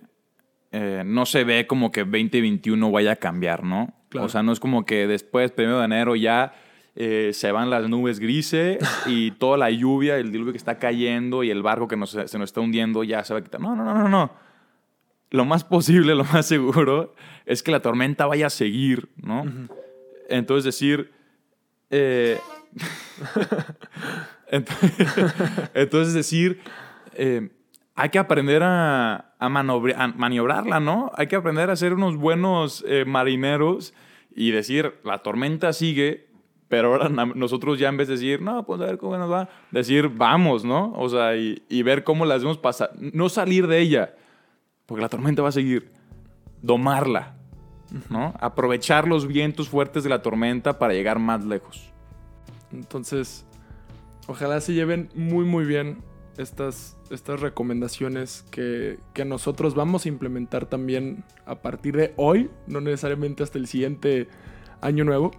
eh, 0.72 1.04
no 1.06 1.26
se 1.26 1.44
ve 1.44 1.68
como 1.68 1.92
que 1.92 2.02
2021 2.02 2.92
vaya 2.92 3.14
a 3.14 3.16
cambiar, 3.16 3.64
¿no? 3.64 3.94
O 4.20 4.30
sea, 4.30 4.42
no 4.42 4.52
es 4.52 4.60
como 4.60 4.86
que 4.86 5.06
después, 5.06 5.52
primero 5.52 5.80
de 5.80 5.86
enero, 5.86 6.16
ya 6.16 6.54
eh, 6.98 7.32
se 7.34 7.52
van 7.52 7.70
las 7.70 7.88
nubes 7.88 8.20
grises 8.20 8.80
y 9.06 9.32
toda 9.32 9.58
la 9.58 9.70
lluvia, 9.70 10.18
el 10.18 10.32
diluvio 10.32 10.52
que 10.52 10.58
está 10.58 10.80
cayendo 10.80 11.44
y 11.44 11.52
el 11.52 11.62
barco 11.62 11.88
que 11.88 11.96
se 12.06 12.38
nos 12.38 12.50
está 12.50 12.60
hundiendo 12.60 13.04
ya 13.04 13.24
se 13.24 13.34
va 13.34 13.40
a 13.40 13.44
quitar. 13.44 13.62
No, 13.62 13.76
no, 13.76 13.86
no, 13.86 13.94
no, 13.94 14.10
no. 14.10 14.32
Lo 15.30 15.46
más 15.46 15.64
posible, 15.64 16.16
lo 16.16 16.24
más 16.26 16.46
seguro, 16.48 17.14
es 17.46 17.64
que 17.64 17.72
la 17.72 17.82
tormenta 17.82 18.26
vaya 18.26 18.48
a 18.48 18.50
seguir, 18.50 19.10
¿no? 19.18 19.46
Entonces 20.30 20.66
decir... 20.66 21.12
Eh, 21.90 22.40
entonces, 25.74 26.14
decir, 26.14 26.62
eh, 27.14 27.50
hay 27.96 28.10
que 28.10 28.20
aprender 28.20 28.64
a, 28.64 29.34
a, 29.40 29.50
maniobrarla, 29.50 30.80
¿no? 30.80 31.12
Hay 31.16 31.28
que 31.28 31.36
aprender 31.36 31.70
a 31.70 31.76
ser 31.76 31.94
unos 31.94 32.16
buenos 32.16 32.86
eh, 32.88 33.06
marineros 33.06 33.94
y 34.36 34.52
decir, 34.52 34.94
la 35.04 35.20
tormenta 35.20 35.74
sigue, 35.74 36.27
pero 36.68 36.94
ahora 36.94 37.10
nosotros 37.10 37.80
ya 37.80 37.90
en 37.90 37.98
vez 37.98 38.08
de 38.08 38.16
decir, 38.16 38.42
no, 38.42 38.66
pues 38.66 38.82
a 38.82 38.86
ver 38.86 38.98
cómo 38.98 39.18
nos 39.18 39.32
va, 39.32 39.50
decir, 39.72 40.10
vamos, 40.10 40.66
¿no? 40.66 40.94
O 40.94 41.10
sea, 41.10 41.36
y, 41.36 41.64
y 41.70 41.84
ver 41.84 42.04
cómo 42.04 42.26
la 42.26 42.36
hacemos 42.36 42.58
pasar, 42.58 42.92
no 43.00 43.30
salir 43.30 43.68
de 43.68 43.80
ella, 43.80 44.16
porque 44.86 45.02
la 45.02 45.10
tormenta 45.10 45.42
va 45.42 45.50
a 45.50 45.54
seguir, 45.54 45.92
domarla, 46.62 47.36
¿no? 48.10 48.34
Aprovechar 48.40 49.08
los 49.08 49.28
vientos 49.28 49.70
fuertes 49.70 50.04
de 50.04 50.10
la 50.10 50.22
tormenta 50.22 50.80
para 50.80 50.94
llegar 50.94 51.20
más 51.20 51.46
lejos. 51.46 51.94
Entonces, 52.72 53.46
ojalá 54.28 54.60
se 54.60 54.74
lleven 54.74 55.10
muy 55.16 55.46
muy 55.46 55.66
bien 55.66 56.04
estas, 56.38 56.98
estas 57.10 57.40
recomendaciones 57.40 58.46
que, 58.52 59.00
que, 59.14 59.26
nosotros 59.26 59.74
vamos 59.74 60.06
a 60.06 60.10
implementar 60.10 60.66
también 60.68 61.24
a 61.46 61.56
partir 61.56 61.96
de 61.96 62.14
hoy, 62.16 62.50
no 62.68 62.82
necesariamente 62.82 63.44
hasta 63.44 63.58
el 63.58 63.68
siguiente 63.68 64.28
año 64.82 65.04
nuevo. 65.04 65.32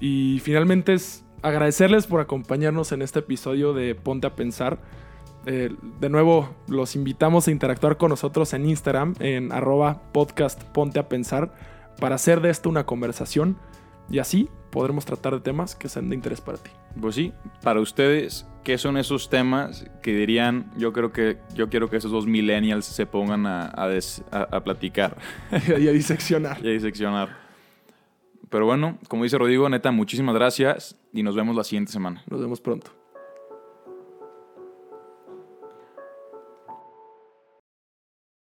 Y 0.00 0.40
finalmente 0.40 0.94
es 0.94 1.24
agradecerles 1.42 2.06
por 2.06 2.20
acompañarnos 2.20 2.92
en 2.92 3.02
este 3.02 3.20
episodio 3.20 3.72
de 3.72 3.94
Ponte 3.94 4.26
a 4.26 4.34
Pensar. 4.34 4.78
Eh, 5.46 5.74
de 6.00 6.08
nuevo, 6.08 6.56
los 6.68 6.96
invitamos 6.96 7.46
a 7.46 7.50
interactuar 7.50 7.96
con 7.96 8.10
nosotros 8.10 8.52
en 8.52 8.68
Instagram, 8.68 9.14
en 9.20 9.52
arroba 9.52 10.02
podcast 10.12 10.62
Ponte 10.64 10.98
a 10.98 11.08
Pensar, 11.08 11.54
para 12.00 12.16
hacer 12.16 12.40
de 12.40 12.50
esto 12.50 12.68
una 12.68 12.84
conversación 12.84 13.56
y 14.10 14.18
así 14.18 14.48
podremos 14.70 15.04
tratar 15.04 15.34
de 15.34 15.40
temas 15.40 15.74
que 15.74 15.88
sean 15.88 16.08
de 16.08 16.16
interés 16.16 16.40
para 16.40 16.58
ti. 16.58 16.70
Pues 17.00 17.14
sí, 17.14 17.32
para 17.62 17.80
ustedes, 17.80 18.46
¿qué 18.64 18.78
son 18.78 18.96
esos 18.96 19.30
temas 19.30 19.86
que 20.02 20.14
dirían, 20.14 20.70
yo 20.76 20.92
creo 20.92 21.12
que 21.12 21.38
yo 21.54 21.68
quiero 21.68 21.88
que 21.90 21.96
esos 21.96 22.10
dos 22.10 22.26
millennials 22.26 22.84
se 22.84 23.06
pongan 23.06 23.46
a, 23.46 23.66
a, 23.66 24.64
platicar? 24.64 25.16
y 25.78 25.88
a 25.88 25.92
diseccionar. 25.92 26.58
y 26.62 26.68
a 26.68 26.72
diseccionar. 26.72 27.45
Pero 28.50 28.66
bueno, 28.66 28.98
como 29.08 29.24
dice 29.24 29.38
Rodrigo, 29.38 29.68
neta, 29.68 29.90
muchísimas 29.90 30.34
gracias 30.34 30.96
y 31.12 31.22
nos 31.22 31.34
vemos 31.34 31.56
la 31.56 31.64
siguiente 31.64 31.92
semana. 31.92 32.22
Nos 32.28 32.40
vemos 32.40 32.60
pronto. 32.60 32.92